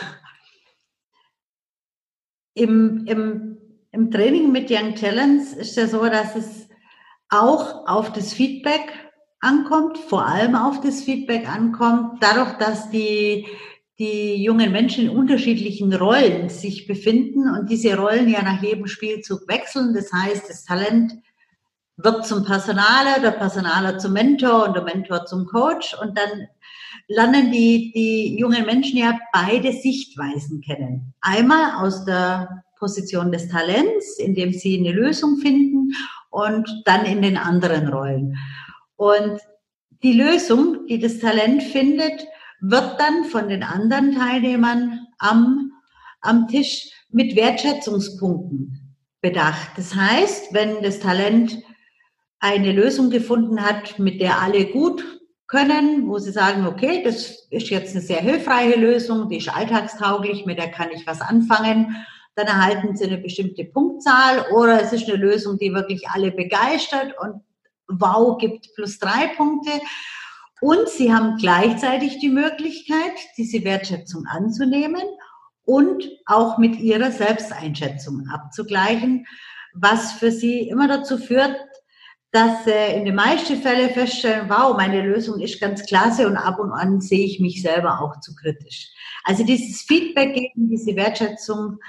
Im, 2.53 3.05
im, 3.07 3.57
Im 3.91 4.11
Training 4.11 4.51
mit 4.51 4.71
Young 4.71 4.95
Talents 4.95 5.53
ist 5.53 5.75
ja 5.75 5.87
so, 5.87 6.05
dass 6.05 6.35
es 6.35 6.69
auch 7.29 7.87
auf 7.87 8.13
das 8.13 8.33
Feedback 8.33 8.91
ankommt, 9.41 9.97
vor 9.97 10.25
allem 10.25 10.55
auf 10.55 10.81
das 10.81 11.03
Feedback 11.03 11.47
ankommt, 11.47 12.21
dadurch, 12.21 12.53
dass 12.57 12.89
die, 12.89 13.47
die 13.99 14.43
jungen 14.43 14.71
Menschen 14.71 15.05
in 15.05 15.09
unterschiedlichen 15.09 15.93
Rollen 15.93 16.49
sich 16.49 16.87
befinden 16.87 17.49
und 17.49 17.69
diese 17.69 17.97
Rollen 17.97 18.29
ja 18.29 18.41
nach 18.41 18.61
jedem 18.61 18.87
Spielzug 18.87 19.47
wechseln. 19.47 19.93
Das 19.93 20.11
heißt, 20.11 20.49
das 20.49 20.63
Talent 20.63 21.13
wird 22.01 22.25
zum 22.25 22.45
Personaler, 22.45 23.19
der 23.21 23.31
Personaler 23.31 23.97
zum 23.97 24.13
Mentor 24.13 24.67
und 24.67 24.73
der 24.73 24.83
Mentor 24.83 25.25
zum 25.25 25.45
Coach 25.45 25.95
und 26.01 26.17
dann 26.17 26.47
lernen 27.07 27.51
die, 27.51 27.91
die 27.93 28.37
jungen 28.39 28.65
Menschen 28.65 28.97
ja 28.97 29.19
beide 29.33 29.73
Sichtweisen 29.73 30.61
kennen. 30.61 31.13
Einmal 31.21 31.83
aus 31.83 32.05
der 32.05 32.63
Position 32.77 33.31
des 33.31 33.49
Talents, 33.49 34.17
indem 34.17 34.53
sie 34.53 34.77
eine 34.77 34.93
Lösung 34.93 35.37
finden 35.37 35.91
und 36.29 36.69
dann 36.85 37.05
in 37.05 37.21
den 37.21 37.37
anderen 37.37 37.89
Rollen. 37.89 38.37
Und 38.95 39.39
die 40.01 40.13
Lösung, 40.13 40.85
die 40.87 40.99
das 40.99 41.19
Talent 41.19 41.63
findet, 41.63 42.25
wird 42.61 42.99
dann 42.99 43.25
von 43.25 43.49
den 43.49 43.63
anderen 43.63 44.15
Teilnehmern 44.15 45.07
am, 45.17 45.71
am 46.21 46.47
Tisch 46.47 46.89
mit 47.09 47.35
Wertschätzungspunkten 47.35 48.95
bedacht. 49.21 49.71
Das 49.75 49.95
heißt, 49.95 50.53
wenn 50.53 50.81
das 50.81 50.99
Talent 50.99 51.61
eine 52.39 52.71
Lösung 52.71 53.09
gefunden 53.09 53.61
hat, 53.61 53.99
mit 53.99 54.21
der 54.21 54.41
alle 54.41 54.65
gut 54.65 55.03
können, 55.47 56.07
wo 56.07 56.19
sie 56.19 56.31
sagen, 56.31 56.65
okay, 56.67 57.01
das 57.03 57.47
ist 57.49 57.69
jetzt 57.69 57.95
eine 57.95 58.01
sehr 58.01 58.21
hilfreiche 58.21 58.79
Lösung, 58.79 59.29
die 59.29 59.37
ist 59.37 59.49
alltagstauglich, 59.49 60.45
mit 60.45 60.59
der 60.59 60.71
kann 60.71 60.91
ich 60.91 61.05
was 61.07 61.21
anfangen, 61.21 62.05
dann 62.35 62.47
erhalten 62.47 62.95
sie 62.95 63.05
eine 63.05 63.17
bestimmte 63.17 63.65
Punktzahl 63.65 64.45
oder 64.53 64.81
es 64.81 64.93
ist 64.93 65.09
eine 65.09 65.17
Lösung, 65.17 65.57
die 65.57 65.73
wirklich 65.73 66.07
alle 66.09 66.31
begeistert 66.31 67.15
und 67.19 67.41
wow 67.87 68.37
gibt 68.37 68.69
plus 68.75 68.99
drei 68.99 69.27
Punkte. 69.35 69.71
Und 70.61 70.87
sie 70.89 71.13
haben 71.13 71.37
gleichzeitig 71.37 72.19
die 72.19 72.29
Möglichkeit, 72.29 73.13
diese 73.37 73.63
Wertschätzung 73.63 74.25
anzunehmen 74.27 75.01
und 75.63 76.03
auch 76.25 76.57
mit 76.57 76.79
ihrer 76.79 77.11
Selbsteinschätzung 77.11 78.27
abzugleichen, 78.31 79.25
was 79.73 80.13
für 80.13 80.31
sie 80.31 80.67
immer 80.67 80.87
dazu 80.87 81.17
führt, 81.17 81.55
dass 82.31 82.67
äh, 82.67 82.95
in 82.95 83.05
den 83.05 83.15
meisten 83.15 83.61
Fällen 83.61 83.89
feststellen, 83.89 84.49
wow, 84.49 84.75
meine 84.77 85.01
Lösung 85.01 85.39
ist 85.39 85.59
ganz 85.59 85.85
klasse 85.85 86.27
und 86.27 86.37
ab 86.37 86.59
und 86.59 86.71
an 86.71 87.01
sehe 87.01 87.25
ich 87.25 87.39
mich 87.39 87.61
selber 87.61 88.01
auch 88.01 88.19
zu 88.19 88.35
kritisch. 88.35 88.91
Also 89.23 89.43
dieses 89.43 89.81
Feedback 89.81 90.35
geben, 90.35 90.69
diese 90.69 90.95
Wertschätzung 90.95 91.79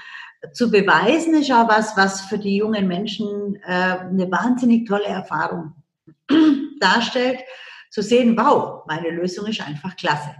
zu 0.53 0.71
beweisen, 0.71 1.35
ist 1.35 1.51
auch 1.51 1.67
was, 1.67 1.95
was 1.95 2.21
für 2.21 2.39
die 2.39 2.57
jungen 2.57 2.87
Menschen 2.87 3.55
äh, 3.63 3.99
eine 3.99 4.31
wahnsinnig 4.31 4.87
tolle 4.87 5.05
Erfahrung 5.05 5.73
darstellt, 6.79 7.39
zu 7.91 8.01
sehen, 8.01 8.37
wow, 8.37 8.83
meine 8.87 9.09
Lösung 9.09 9.45
ist 9.47 9.61
einfach 9.61 9.95
klasse. 9.95 10.33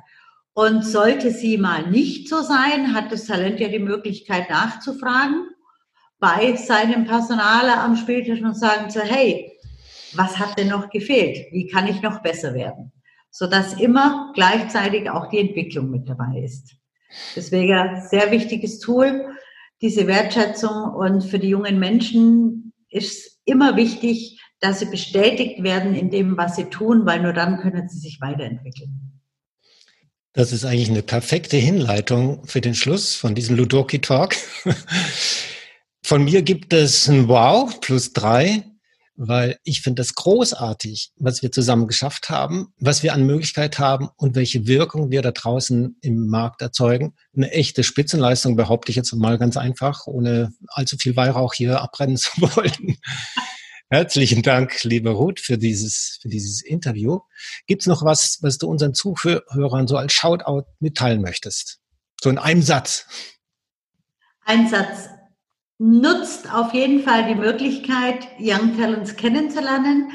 Und 0.54 0.84
sollte 0.84 1.32
sie 1.32 1.58
mal 1.58 1.90
nicht 1.90 2.28
so 2.28 2.42
sein, 2.42 2.94
hat 2.94 3.12
das 3.12 3.26
Talent 3.26 3.60
ja 3.60 3.68
die 3.68 3.80
Möglichkeit 3.80 4.50
nachzufragen 4.50 5.48
bei 6.20 6.56
seinem 6.56 7.06
Personaler 7.06 7.82
am 7.82 7.96
Spieltisch 7.96 8.42
und 8.42 8.56
sagen 8.56 8.90
so, 8.90 9.02
hey, 9.02 9.51
was 10.14 10.38
hat 10.38 10.58
denn 10.58 10.70
noch 10.70 10.90
gefehlt? 10.90 11.48
Wie 11.52 11.68
kann 11.68 11.88
ich 11.88 12.02
noch 12.02 12.22
besser 12.22 12.54
werden? 12.54 12.92
Sodass 13.30 13.80
immer 13.80 14.32
gleichzeitig 14.36 15.10
auch 15.10 15.30
die 15.30 15.40
Entwicklung 15.40 15.90
mit 15.90 16.08
dabei 16.10 16.42
ist. 16.44 16.76
Deswegen 17.36 18.02
sehr 18.10 18.32
wichtiges 18.32 18.80
Tool, 18.80 19.36
diese 19.82 20.08
Wertschätzung 20.08 20.94
und 20.94 21.24
für 21.24 21.40
die 21.40 21.50
jungen 21.50 21.80
Menschen 21.80 22.74
ist 22.90 23.40
immer 23.46 23.76
wichtig, 23.76 24.40
dass 24.60 24.80
sie 24.80 24.86
bestätigt 24.86 25.64
werden 25.64 25.96
in 25.96 26.12
dem, 26.12 26.38
was 26.38 26.56
sie 26.56 26.66
tun, 26.66 27.06
weil 27.06 27.22
nur 27.22 27.34
dann 27.34 27.60
können 27.60 27.90
sie 27.90 28.00
sich 28.00 28.22
weiterentwickeln. 28.22 29.22
Das 30.34 30.54
ist 30.54 30.64
eigentlich 30.64 30.90
eine 30.90 31.02
perfekte 31.02 31.58
Hinleitung 31.58 32.46
für 32.46 32.62
den 32.62 32.76
Schluss 32.76 33.16
von 33.16 33.36
diesem 33.36 33.58
Ludoki 33.58 34.00
Talk. 34.00 34.36
Von 36.04 36.24
mir 36.24 36.42
gibt 36.42 36.74
es 36.74 37.08
ein 37.08 37.28
Wow 37.28 37.80
plus 37.80 38.12
drei 38.12 38.64
weil 39.24 39.60
ich 39.64 39.82
finde 39.82 40.02
das 40.02 40.16
großartig, 40.16 41.12
was 41.16 41.44
wir 41.44 41.52
zusammen 41.52 41.86
geschafft 41.86 42.32
haben, 42.32 42.74
was 42.80 43.04
wir 43.04 43.14
an 43.14 43.28
Möglichkeit 43.28 43.78
haben 43.78 44.10
und 44.18 44.36
welche 44.36 44.66
Wirkung 44.66 45.12
wir 45.12 45.22
da 45.22 45.30
draußen 45.30 45.96
im 46.02 46.26
Markt 46.26 46.64
erzeugen. 46.64 47.14
Eine 47.36 47.52
echte 47.52 47.84
Spitzenleistung 47.84 48.56
behaupte 48.56 48.90
ich 48.90 48.96
jetzt 48.96 49.14
mal 49.14 49.38
ganz 49.38 49.58
einfach, 49.58 50.08
ohne 50.08 50.54
allzu 50.70 50.98
viel 50.98 51.16
Weihrauch 51.16 51.54
hier 51.54 51.82
abbrennen 51.82 52.18
zu 52.18 52.32
wollen. 52.42 52.98
Herzlichen 53.92 54.42
Dank, 54.42 54.84
liebe 54.86 55.12
Ruth, 55.12 55.40
für 55.40 55.60
dieses, 55.60 56.18
für 56.20 56.30
dieses 56.30 56.64
Interview. 56.64 57.20
Gibt 57.68 57.84
es 57.84 57.88
noch 57.88 58.04
was, 58.04 58.40
was 58.42 58.58
du 58.58 58.68
unseren 58.68 58.96
Zuhörern 58.96 59.88
so 59.88 59.98
als 59.98 60.14
Shoutout 60.14 60.64
mitteilen 60.80 61.22
möchtest? 61.22 61.78
So 62.20 62.32
in 62.32 62.40
einem 62.40 62.64
Satz. 62.64 63.06
Ein 64.46 64.68
Satz 64.68 65.11
nutzt 65.82 66.54
auf 66.54 66.76
jeden 66.76 67.02
Fall 67.02 67.26
die 67.28 67.34
Möglichkeit, 67.34 68.28
Young 68.40 68.78
Talents 68.78 69.16
kennenzulernen, 69.16 70.12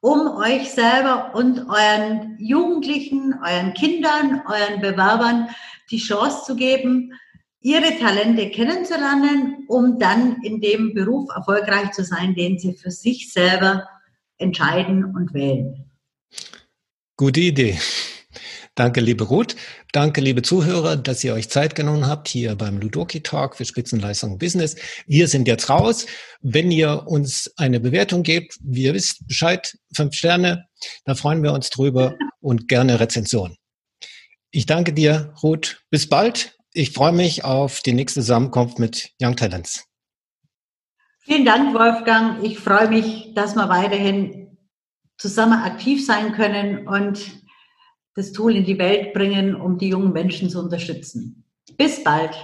um 0.00 0.28
euch 0.28 0.70
selber 0.70 1.34
und 1.34 1.58
euren 1.68 2.36
Jugendlichen, 2.38 3.34
euren 3.44 3.74
Kindern, 3.74 4.40
euren 4.48 4.80
Bewerbern 4.80 5.48
die 5.90 5.98
Chance 5.98 6.46
zu 6.46 6.56
geben, 6.56 7.12
ihre 7.60 7.98
Talente 7.98 8.48
kennenzulernen, 8.48 9.66
um 9.68 9.98
dann 9.98 10.40
in 10.42 10.62
dem 10.62 10.94
Beruf 10.94 11.28
erfolgreich 11.36 11.90
zu 11.90 12.02
sein, 12.02 12.34
den 12.34 12.58
sie 12.58 12.72
für 12.72 12.90
sich 12.90 13.30
selber 13.30 13.86
entscheiden 14.38 15.04
und 15.04 15.34
wählen. 15.34 15.84
Gute 17.18 17.40
Idee. 17.40 17.78
Danke, 18.80 19.02
liebe 19.02 19.24
Ruth. 19.24 19.56
Danke, 19.92 20.22
liebe 20.22 20.40
Zuhörer, 20.40 20.96
dass 20.96 21.22
ihr 21.22 21.34
euch 21.34 21.50
Zeit 21.50 21.74
genommen 21.74 22.06
habt 22.06 22.28
hier 22.28 22.54
beim 22.56 22.78
Ludoki 22.78 23.22
Talk 23.22 23.54
für 23.54 23.66
Spitzenleistung 23.66 24.38
Business. 24.38 24.74
Wir 25.06 25.28
sind 25.28 25.46
jetzt 25.46 25.68
raus. 25.68 26.06
Wenn 26.40 26.70
ihr 26.70 27.06
uns 27.06 27.52
eine 27.58 27.78
Bewertung 27.78 28.22
gebt, 28.22 28.56
wir 28.62 28.94
wisst 28.94 29.28
Bescheid, 29.28 29.76
fünf 29.94 30.14
Sterne, 30.14 30.64
da 31.04 31.14
freuen 31.14 31.42
wir 31.42 31.52
uns 31.52 31.68
drüber 31.68 32.16
und 32.40 32.68
gerne 32.68 32.98
Rezension. 33.00 33.54
Ich 34.50 34.64
danke 34.64 34.94
dir, 34.94 35.34
Ruth. 35.42 35.84
Bis 35.90 36.08
bald. 36.08 36.56
Ich 36.72 36.92
freue 36.92 37.12
mich 37.12 37.44
auf 37.44 37.82
die 37.82 37.92
nächste 37.92 38.20
Zusammenkunft 38.20 38.78
mit 38.78 39.10
Young 39.20 39.36
Talents. 39.36 39.84
Vielen 41.18 41.44
Dank, 41.44 41.74
Wolfgang. 41.74 42.42
Ich 42.42 42.58
freue 42.58 42.88
mich, 42.88 43.34
dass 43.34 43.54
wir 43.56 43.68
weiterhin 43.68 44.56
zusammen 45.18 45.64
aktiv 45.64 46.06
sein 46.06 46.32
können 46.32 46.88
und 46.88 47.39
das 48.14 48.32
Tool 48.32 48.56
in 48.56 48.64
die 48.64 48.78
Welt 48.78 49.12
bringen, 49.12 49.54
um 49.54 49.78
die 49.78 49.88
jungen 49.88 50.12
Menschen 50.12 50.50
zu 50.50 50.60
unterstützen. 50.60 51.44
Bis 51.76 52.02
bald. 52.02 52.34